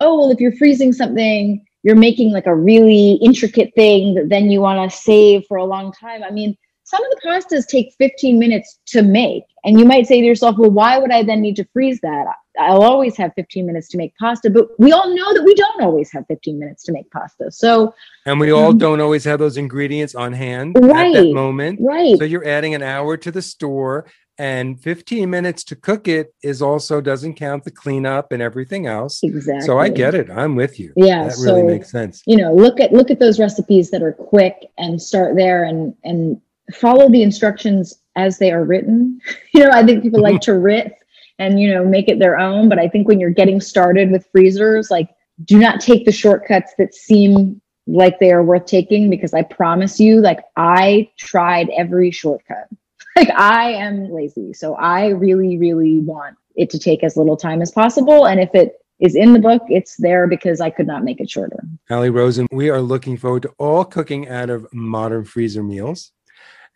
oh 0.00 0.18
well, 0.18 0.30
if 0.30 0.40
you're 0.40 0.56
freezing 0.56 0.92
something 0.92 1.64
you're 1.84 1.94
making 1.94 2.32
like 2.32 2.46
a 2.46 2.54
really 2.54 3.18
intricate 3.22 3.70
thing 3.74 4.14
that 4.14 4.30
then 4.30 4.50
you 4.50 4.58
want 4.62 4.90
to 4.90 4.96
save 4.96 5.44
for 5.46 5.58
a 5.58 5.64
long 5.64 5.92
time. 5.92 6.24
I 6.24 6.30
mean, 6.30 6.56
some 6.94 7.04
of 7.04 7.10
the 7.10 7.28
pastas 7.28 7.66
take 7.66 7.94
15 7.98 8.38
minutes 8.38 8.78
to 8.86 9.02
make. 9.02 9.44
And 9.64 9.78
you 9.78 9.84
might 9.84 10.06
say 10.06 10.20
to 10.20 10.26
yourself, 10.26 10.56
well, 10.58 10.70
why 10.70 10.98
would 10.98 11.10
I 11.10 11.22
then 11.22 11.40
need 11.40 11.56
to 11.56 11.64
freeze 11.72 12.00
that? 12.02 12.26
I'll 12.60 12.82
always 12.82 13.16
have 13.16 13.32
15 13.34 13.66
minutes 13.66 13.88
to 13.88 13.96
make 13.96 14.14
pasta, 14.16 14.48
but 14.48 14.68
we 14.78 14.92
all 14.92 15.12
know 15.12 15.34
that 15.34 15.42
we 15.42 15.54
don't 15.54 15.82
always 15.82 16.12
have 16.12 16.24
15 16.28 16.58
minutes 16.58 16.84
to 16.84 16.92
make 16.92 17.10
pasta. 17.10 17.50
So, 17.50 17.94
and 18.26 18.38
we 18.38 18.52
all 18.52 18.70
um, 18.70 18.78
don't 18.78 19.00
always 19.00 19.24
have 19.24 19.40
those 19.40 19.56
ingredients 19.56 20.14
on 20.14 20.32
hand 20.32 20.76
right, 20.80 21.16
at 21.16 21.24
that 21.24 21.32
moment. 21.32 21.80
Right. 21.82 22.16
So 22.16 22.24
you're 22.24 22.46
adding 22.46 22.74
an 22.74 22.82
hour 22.82 23.16
to 23.16 23.32
the 23.32 23.42
store 23.42 24.06
and 24.38 24.80
15 24.80 25.30
minutes 25.30 25.64
to 25.64 25.76
cook 25.76 26.06
it 26.06 26.34
is 26.42 26.60
also 26.60 27.00
doesn't 27.00 27.34
count 27.34 27.64
the 27.64 27.70
cleanup 27.70 28.32
and 28.32 28.42
everything 28.42 28.84
else 28.84 29.20
exactly 29.22 29.64
so 29.64 29.78
i 29.78 29.88
get 29.88 30.12
it 30.12 30.28
i'm 30.28 30.56
with 30.56 30.80
you 30.80 30.92
yeah 30.96 31.28
that 31.28 31.36
really 31.38 31.62
makes 31.62 31.88
sense 31.88 32.20
you 32.26 32.36
know 32.36 32.52
look 32.52 32.80
at 32.80 32.92
look 32.92 33.12
at 33.12 33.20
those 33.20 33.38
recipes 33.38 33.92
that 33.92 34.02
are 34.02 34.12
quick 34.12 34.66
and 34.76 35.00
start 35.00 35.36
there 35.36 35.62
and 35.62 35.94
and 36.02 36.40
follow 36.72 37.10
the 37.10 37.22
instructions 37.22 38.00
as 38.16 38.38
they 38.38 38.52
are 38.52 38.64
written. 38.64 39.20
You 39.52 39.62
know, 39.62 39.70
I 39.70 39.84
think 39.84 40.02
people 40.02 40.20
like 40.20 40.40
mm-hmm. 40.40 40.52
to 40.52 40.58
riff 40.58 40.92
and, 41.38 41.60
you 41.60 41.72
know, 41.72 41.84
make 41.84 42.08
it 42.08 42.18
their 42.18 42.40
own. 42.40 42.68
But 42.68 42.80
I 42.80 42.88
think 42.88 43.06
when 43.06 43.20
you're 43.20 43.30
getting 43.30 43.60
started 43.60 44.10
with 44.10 44.26
freezers, 44.32 44.90
like 44.90 45.10
do 45.44 45.58
not 45.58 45.80
take 45.80 46.04
the 46.04 46.12
shortcuts 46.12 46.72
that 46.78 46.92
seem 46.92 47.60
like 47.86 48.18
they 48.18 48.32
are 48.32 48.42
worth 48.42 48.66
taking 48.66 49.10
because 49.10 49.34
I 49.34 49.42
promise 49.42 50.00
you, 50.00 50.20
like 50.20 50.40
I 50.56 51.10
tried 51.18 51.70
every 51.70 52.10
shortcut. 52.10 52.68
Like 53.16 53.30
I 53.30 53.70
am 53.70 54.10
lazy. 54.10 54.52
So 54.52 54.74
I 54.74 55.10
really, 55.10 55.56
really 55.56 56.00
want 56.00 56.36
it 56.56 56.68
to 56.70 56.80
take 56.80 57.04
as 57.04 57.16
little 57.16 57.36
time 57.36 57.62
as 57.62 57.70
possible. 57.70 58.26
And 58.26 58.40
if 58.40 58.52
it 58.56 58.72
is 58.98 59.14
in 59.14 59.32
the 59.32 59.38
book, 59.38 59.62
it's 59.68 59.94
there 59.98 60.26
because 60.26 60.60
I 60.60 60.70
could 60.70 60.88
not 60.88 61.04
make 61.04 61.20
it 61.20 61.30
shorter. 61.30 61.62
Ali 61.88 62.10
Rosen, 62.10 62.48
we 62.50 62.70
are 62.70 62.80
looking 62.80 63.16
forward 63.16 63.42
to 63.42 63.52
all 63.56 63.84
cooking 63.84 64.28
out 64.28 64.50
of 64.50 64.66
modern 64.72 65.24
freezer 65.24 65.62
meals 65.62 66.10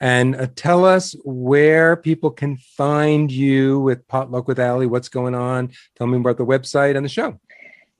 and 0.00 0.36
uh, 0.36 0.46
tell 0.54 0.84
us 0.84 1.14
where 1.24 1.96
people 1.96 2.30
can 2.30 2.56
find 2.56 3.30
you 3.30 3.80
with 3.80 4.06
Potluck 4.08 4.46
with 4.46 4.60
Ali. 4.60 4.86
What's 4.86 5.08
going 5.08 5.34
on? 5.34 5.72
Tell 5.96 6.06
me 6.06 6.18
about 6.18 6.36
the 6.36 6.46
website 6.46 6.96
and 6.96 7.04
the 7.04 7.08
show. 7.08 7.38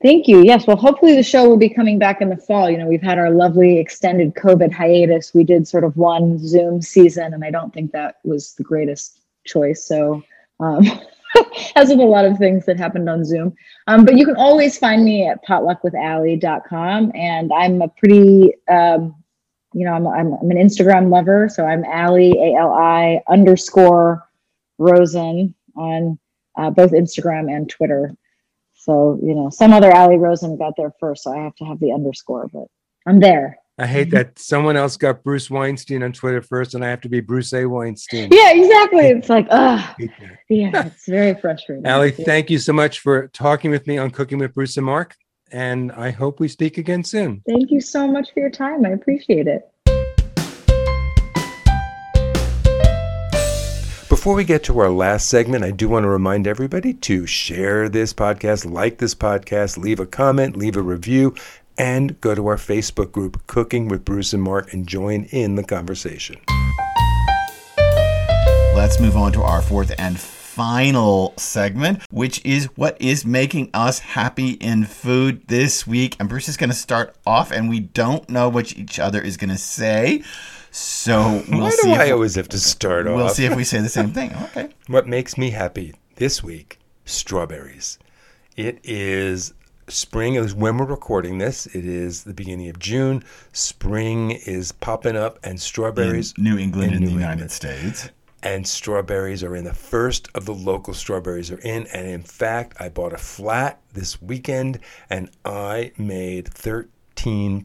Thank 0.00 0.28
you. 0.28 0.44
Yes. 0.44 0.64
Well, 0.64 0.76
hopefully 0.76 1.16
the 1.16 1.24
show 1.24 1.48
will 1.48 1.56
be 1.56 1.68
coming 1.68 1.98
back 1.98 2.20
in 2.20 2.28
the 2.28 2.37
fall. 2.37 2.70
You 2.70 2.78
know, 2.78 2.87
we've 2.87 3.02
had 3.02 3.18
our 3.18 3.30
lovely 3.30 3.78
extended 3.78 4.34
COVID 4.34 4.72
hiatus. 4.72 5.34
We 5.34 5.42
did 5.42 5.66
sort 5.66 5.82
of 5.82 5.96
one 5.96 6.38
Zoom 6.38 6.80
season, 6.80 7.34
and 7.34 7.44
I 7.44 7.50
don't 7.50 7.74
think 7.74 7.90
that 7.92 8.18
was 8.22 8.54
the 8.54 8.62
greatest 8.62 9.20
choice. 9.44 9.84
So, 9.84 10.22
um, 10.61 10.84
as 11.76 11.88
with 11.88 11.98
a 11.98 12.04
lot 12.04 12.24
of 12.24 12.38
things 12.38 12.64
that 12.66 12.78
happened 12.78 13.11
on 13.11 13.24
Zoom. 13.24 13.56
Um, 13.88 14.04
but 14.04 14.16
you 14.16 14.24
can 14.24 14.37
always 14.37 14.78
find 14.78 15.04
me 15.04 15.26
at 15.26 15.44
potluckwithali.com. 15.44 17.12
And 17.16 17.52
I'm 17.52 17.82
a 17.82 17.88
pretty 17.88 18.54
um, 18.68 19.16
you 19.72 19.85
know, 19.85 19.92
I'm, 19.92 20.07
I'm, 20.07 20.33
I'm 20.35 20.50
an 20.50 20.57
Instagram 20.57 21.11
lover. 21.11 21.48
So 21.48 21.64
I'm 21.64 21.85
Ali, 21.85 22.33
A 22.33 22.59
L 22.59 22.72
I 22.72 23.20
underscore 23.28 24.26
Rosen 24.78 25.54
on 25.76 26.18
uh, 26.57 26.70
both 26.70 26.92
Instagram 26.92 27.54
and 27.54 27.68
Twitter. 27.68 28.14
So, 28.74 29.18
you 29.22 29.35
know, 29.35 29.50
some 29.50 29.72
other 29.72 29.92
Ali 29.92 30.16
Rosen 30.16 30.57
got 30.57 30.74
there 30.76 30.92
first. 30.98 31.24
So 31.24 31.33
I 31.33 31.42
have 31.42 31.54
to 31.57 31.64
have 31.64 31.81
the 31.81 31.92
underscore, 31.92 32.48
but 32.52 32.66
I'm 33.07 33.20
there. 33.20 33.59
I 33.81 33.87
hate 33.87 34.11
that 34.11 34.40
someone 34.40 34.76
else 34.76 34.96
got 34.96 35.22
Bruce 35.22 35.48
Weinstein 35.48 36.02
on 36.02 36.12
Twitter 36.12 36.42
first, 36.42 36.74
and 36.74 36.85
I 36.85 36.90
have 36.90 37.00
to 37.02 37.09
be 37.09 37.20
Bruce 37.20 37.52
A. 37.52 37.64
Weinstein. 37.64 38.28
Yeah, 38.33 38.50
exactly. 38.50 39.07
It's 39.07 39.28
like, 39.28 39.46
ah, 39.52 39.94
yeah, 40.48 40.87
it's 40.87 41.07
very 41.07 41.40
frustrating. 41.40 41.87
Ali, 41.87 42.11
thank 42.11 42.50
you 42.50 42.59
so 42.59 42.72
much 42.72 42.98
for 42.98 43.28
talking 43.28 43.70
with 43.70 43.87
me 43.87 43.96
on 43.96 44.11
Cooking 44.11 44.38
with 44.38 44.52
Bruce 44.52 44.76
and 44.78 44.87
Mark 44.87 45.14
and 45.52 45.92
I 45.92 46.11
hope 46.11 46.40
we 46.40 46.48
speak 46.48 46.78
again 46.78 47.04
soon. 47.04 47.42
Thank 47.48 47.70
you 47.70 47.80
so 47.80 48.06
much 48.06 48.32
for 48.32 48.40
your 48.40 48.50
time. 48.50 48.84
I 48.84 48.90
appreciate 48.90 49.46
it. 49.46 49.70
Before 54.08 54.34
we 54.34 54.44
get 54.44 54.64
to 54.64 54.78
our 54.80 54.90
last 54.90 55.28
segment, 55.28 55.64
I 55.64 55.70
do 55.70 55.88
want 55.88 56.04
to 56.04 56.08
remind 56.08 56.46
everybody 56.46 56.92
to 56.94 57.26
share 57.26 57.88
this 57.88 58.12
podcast, 58.12 58.70
like 58.70 58.98
this 58.98 59.14
podcast, 59.14 59.78
leave 59.78 60.00
a 60.00 60.06
comment, 60.06 60.56
leave 60.56 60.76
a 60.76 60.82
review, 60.82 61.34
and 61.78 62.20
go 62.20 62.34
to 62.34 62.46
our 62.48 62.56
Facebook 62.56 63.12
group, 63.12 63.46
Cooking 63.46 63.87
with 63.87 64.04
Bruce 64.04 64.32
and 64.32 64.42
Mark, 64.42 64.72
and 64.72 64.87
join 64.87 65.24
in 65.24 65.54
the 65.54 65.62
conversation. 65.62 66.37
Let's 68.74 68.98
move 68.98 69.16
on 69.16 69.32
to 69.32 69.42
our 69.42 69.62
fourth 69.62 69.92
and 69.98 70.18
final 70.59 71.35
segment, 71.37 72.03
which 72.11 72.44
is 72.44 72.64
what 72.75 73.01
is 73.01 73.25
making 73.25 73.71
us 73.73 74.01
happy 74.01 74.55
in 74.55 74.85
food 74.85 75.47
this 75.47 75.87
week. 75.87 76.16
And 76.18 76.29
Bruce 76.29 76.49
is 76.49 76.57
going 76.57 76.71
to 76.71 76.77
start 76.77 77.14
off, 77.25 77.53
and 77.53 77.68
we 77.68 77.79
don't 77.79 78.29
know 78.29 78.49
what 78.49 78.77
each 78.77 78.99
other 78.99 79.21
is 79.21 79.37
going 79.37 79.51
to 79.51 79.57
say. 79.57 80.25
So 80.73 81.44
we'll 81.49 81.61
why 81.61 81.77
do 81.81 81.90
I 81.90 82.11
always 82.11 82.35
have 82.35 82.49
to 82.49 82.59
start 82.59 83.05
we'll 83.05 83.14
off? 83.14 83.18
We'll 83.18 83.29
see 83.29 83.44
if 83.44 83.55
we 83.55 83.62
say 83.73 83.81
the 83.81 83.88
same 83.88 84.11
thing. 84.11 84.35
Okay. 84.47 84.71
What 84.88 85.07
makes 85.07 85.38
me 85.38 85.51
happy 85.51 85.94
this 86.16 86.42
week? 86.42 86.81
Strawberries. 87.05 88.01
It 88.57 88.81
is 88.83 89.55
spring 89.87 90.35
is 90.35 90.55
when 90.55 90.77
we're 90.77 90.87
recording 90.87 91.38
this. 91.38 91.66
It 91.66 91.85
is 91.85 92.25
the 92.25 92.35
beginning 92.35 92.68
of 92.68 92.81
June. 92.81 93.23
Spring 93.53 94.33
is 94.33 94.73
popping 94.73 95.14
up, 95.16 95.38
and 95.44 95.61
strawberries 95.61 96.35
in 96.37 96.42
New 96.42 96.59
England 96.59 96.90
in 96.90 96.97
in, 96.97 97.03
New 97.05 97.07
the 97.11 97.12
United 97.12 97.33
England. 97.33 97.53
States. 97.53 98.11
And 98.42 98.66
strawberries 98.66 99.42
are 99.42 99.57
in. 99.57 99.64
The 99.64 99.74
first 99.74 100.29
of 100.35 100.44
the 100.44 100.55
local 100.55 100.94
strawberries 100.94 101.51
are 101.51 101.59
in. 101.59 101.87
And 101.88 102.07
in 102.07 102.22
fact, 102.22 102.81
I 102.81 102.88
bought 102.88 103.12
a 103.12 103.18
flat 103.18 103.81
this 103.92 104.20
weekend 104.22 104.81
and 105.11 105.31
I 105.44 105.92
made 105.98 106.48
13 106.48 106.88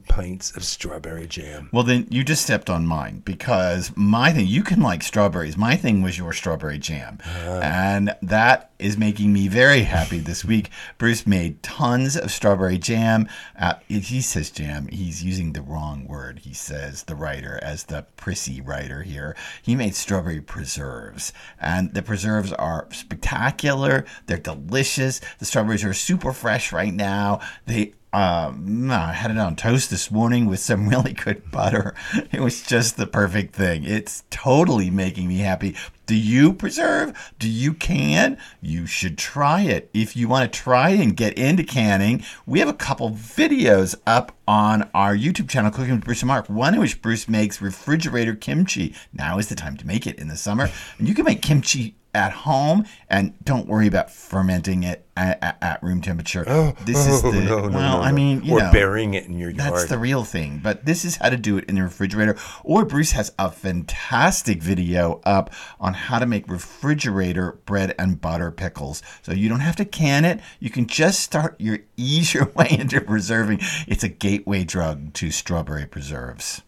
pints 0.08 0.56
of 0.56 0.64
strawberry 0.64 1.28
jam. 1.28 1.70
Well, 1.72 1.84
then 1.84 2.08
you 2.10 2.24
just 2.24 2.44
stepped 2.44 2.70
on 2.70 2.88
mine 2.88 3.22
because 3.24 3.92
my 3.96 4.32
thing, 4.32 4.48
you 4.48 4.64
can 4.64 4.82
like 4.82 5.04
strawberries. 5.04 5.56
My 5.56 5.76
thing 5.76 6.02
was 6.02 6.18
your 6.18 6.34
strawberry 6.34 6.80
jam. 6.80 7.20
And 7.62 8.16
that 8.22 8.72
is 8.80 8.98
making 8.98 9.32
me 9.32 9.48
very 9.48 9.82
happy 9.82 10.20
this 10.20 10.44
week. 10.44 10.70
Bruce 10.98 11.28
made 11.28 11.62
tons 11.62 12.18
of 12.18 12.32
strawberry 12.32 12.78
jam. 12.78 13.28
Uh, 13.60 13.76
he 13.88 14.22
says 14.22 14.50
jam. 14.50 14.88
He's 14.88 15.24
using 15.24 15.54
the 15.54 15.62
wrong 15.62 16.08
word. 16.08 16.40
He 16.40 16.54
says 16.54 17.04
the 17.04 17.16
writer 17.16 17.60
as 17.62 17.84
the 17.86 18.06
prissy 18.18 18.60
writer 18.60 19.04
here. 19.04 19.36
He 19.62 19.76
made 19.76 19.96
strawberry 19.96 20.42
preserves. 20.42 21.32
And 21.62 21.94
the 21.94 22.02
preserves 22.02 22.52
are 22.54 22.88
spectacular. 22.92 24.06
They're 24.26 24.38
delicious. 24.38 25.22
The 25.40 25.46
strawberries 25.46 25.84
are 25.84 25.94
super 25.94 26.34
fresh 26.34 26.72
right 26.72 26.94
now. 26.94 27.40
They 27.66 27.94
um, 28.14 28.92
I 28.92 29.12
had 29.12 29.32
it 29.32 29.38
on 29.40 29.56
toast 29.56 29.90
this 29.90 30.12
morning 30.12 30.46
with 30.46 30.60
some 30.60 30.88
really 30.90 31.14
good 31.14 31.50
butter. 31.52 31.96
It 32.32 32.42
was 32.42 32.62
just 32.62 32.96
the 32.96 33.08
perfect 33.08 33.56
thing. 33.56 33.84
It's 33.84 34.24
totally 34.30 34.90
making 34.90 35.28
me 35.28 35.38
happy. 35.38 35.76
Do 36.06 36.16
you 36.16 36.54
preserve? 36.54 37.34
Do 37.40 37.50
you 37.50 37.74
can? 37.74 38.38
You 38.62 38.86
should 38.86 39.18
try 39.18 39.62
it. 39.62 39.90
If 39.94 40.16
you 40.16 40.28
want 40.28 40.52
to 40.52 40.60
try 40.60 40.90
and 40.90 41.16
get 41.16 41.38
into 41.38 41.64
canning, 41.64 42.24
we 42.46 42.60
have 42.60 42.68
a 42.68 42.74
couple 42.74 43.10
videos 43.10 43.96
up 44.06 44.38
on 44.48 44.90
our 44.94 45.16
YouTube 45.16 45.50
channel, 45.50 45.72
Cooking 45.72 45.96
with 45.96 46.06
Bruce 46.06 46.22
and 46.22 46.28
Mark. 46.28 46.50
One 46.50 46.74
in 46.76 46.82
which 46.82 47.02
Bruce 47.02 47.28
makes 47.28 47.62
refrigerator 47.62 48.36
kimchi. 48.36 48.94
Now 49.14 49.40
is 49.40 49.48
the 49.48 49.56
time 49.56 49.78
to 49.78 49.88
make 49.88 50.06
it 50.06 50.20
in 50.20 50.28
the 50.28 50.38
summer. 50.38 50.70
And 51.00 51.08
you 51.08 51.16
can 51.16 51.26
make 51.26 51.42
kimchi 51.42 51.96
at 52.14 52.32
home 52.32 52.86
and 53.10 53.34
don't 53.44 53.68
worry 53.68 53.88
about 53.88 54.12
fermenting 54.12 54.84
it 54.84 55.06
at, 55.16 55.44
at, 55.44 55.58
at 55.62 55.84
room 55.84 56.02
temperature. 56.02 56.44
Oh, 56.48 56.74
this 56.86 57.08
is 57.08 57.24
oh, 57.24 57.32
the 57.32 57.42
no, 57.42 57.68
no, 57.68 57.78
well, 57.78 57.98
no, 57.98 58.04
I 58.04 58.12
mean, 58.12 58.44
you 58.44 58.54
or 58.54 58.60
know, 58.60 58.72
burying 58.72 59.14
it 59.14 59.26
in 59.26 59.38
your 59.38 59.50
yard. 59.50 59.74
that's 59.74 59.86
the 59.86 59.98
real 59.98 60.24
thing. 60.24 60.60
But 60.64 60.86
this 60.86 61.06
is 61.06 61.18
how 61.18 61.30
to 61.30 61.38
do 61.38 61.58
it 61.58 61.66
in 61.66 61.76
the 61.76 61.84
refrigerator. 61.84 62.38
Or 62.64 62.86
Bruce 62.86 63.12
has 63.12 63.32
a 63.38 63.52
fantastic 63.52 64.62
video 64.62 65.22
up 65.24 65.52
on 65.80 65.94
how 65.94 66.20
to 66.20 66.26
make 66.26 66.48
refrigerator 66.50 67.54
bread 67.66 67.96
and 67.98 68.20
butter 68.20 68.52
pickles. 68.52 69.02
So 69.22 69.34
you 69.34 69.50
don't 69.50 69.60
have 69.60 69.76
to 69.78 69.86
can 69.86 70.26
it. 70.26 70.40
You 70.60 70.70
can 70.70 70.88
just 70.88 71.20
start 71.20 71.56
your 71.60 71.80
ease 71.98 72.34
your 72.34 72.46
way 72.56 72.68
into 72.72 73.02
preserving. 73.02 73.60
It's 73.88 74.04
a 74.04 74.10
gateway 74.10 74.64
drug 74.64 75.14
to 75.14 75.32
strawberry 75.32 75.86
preserves. 75.86 76.62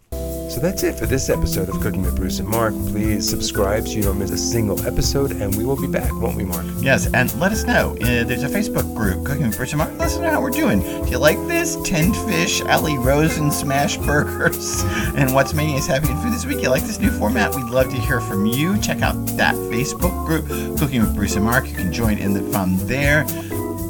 So 0.55 0.61
that's 0.61 0.83
it 0.83 0.95
for 0.95 1.05
this 1.05 1.29
episode 1.29 1.67
of 1.67 1.81
Cooking 1.81 2.01
with 2.01 2.15
Bruce 2.15 2.39
and 2.39 2.47
Mark. 2.47 2.73
Please 2.87 3.29
subscribe 3.29 3.87
so 3.87 3.95
you 3.95 4.03
don't 4.03 4.17
miss 4.17 4.31
a 4.31 4.37
single 4.37 4.79
episode, 4.87 5.31
and 5.31 5.53
we 5.55 5.65
will 5.65 5.75
be 5.75 5.87
back, 5.87 6.09
won't 6.13 6.37
we, 6.37 6.45
Mark? 6.45 6.65
Yes, 6.79 7.07
and 7.13 7.37
let 7.41 7.51
us 7.51 7.65
know. 7.65 7.91
Uh, 8.01 8.23
there's 8.23 8.43
a 8.43 8.47
Facebook 8.47 8.95
group, 8.95 9.25
Cooking 9.25 9.47
with 9.47 9.57
Bruce 9.57 9.73
and 9.73 9.79
Mark. 9.79 9.91
Let 9.97 10.07
us 10.07 10.17
know 10.17 10.29
how 10.29 10.41
we're 10.41 10.51
doing. 10.51 10.79
Do 10.79 11.11
you 11.11 11.17
like 11.17 11.37
this? 11.47 11.75
Tinned 11.83 12.15
fish, 12.15 12.61
Ali 12.61 12.97
Rosen 12.97 13.51
smash 13.51 13.97
burgers, 13.97 14.81
and 15.17 15.33
what's 15.33 15.53
us 15.53 15.87
happy 15.87 16.09
in 16.09 16.17
food 16.21 16.31
this 16.31 16.45
week? 16.45 16.61
You 16.61 16.69
like 16.69 16.83
this 16.83 16.99
new 16.99 17.11
format? 17.11 17.53
We'd 17.53 17.65
love 17.65 17.89
to 17.89 17.97
hear 17.97 18.21
from 18.21 18.45
you. 18.45 18.77
Check 18.79 19.01
out 19.01 19.13
that 19.35 19.55
Facebook 19.55 20.25
group, 20.25 20.47
Cooking 20.79 21.01
with 21.01 21.13
Bruce 21.15 21.35
and 21.35 21.43
Mark. 21.43 21.67
You 21.67 21.75
can 21.75 21.91
join 21.91 22.17
in 22.17 22.33
the 22.33 22.43
fun 22.53 22.77
there. 22.87 23.25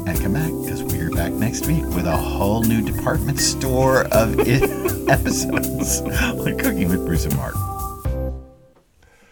And 0.08 0.20
come 0.20 0.32
back 0.32 0.50
because 0.64 0.82
back 1.16 1.32
next 1.32 1.66
week 1.66 1.82
with 1.94 2.06
a 2.06 2.16
whole 2.16 2.62
new 2.62 2.82
department 2.82 3.40
store 3.40 4.04
of 4.12 4.38
episodes 5.08 6.02
on 6.02 6.58
Cooking 6.58 6.90
with 6.90 7.06
Bruce 7.06 7.24
and 7.24 7.34
Mark. 7.36 7.54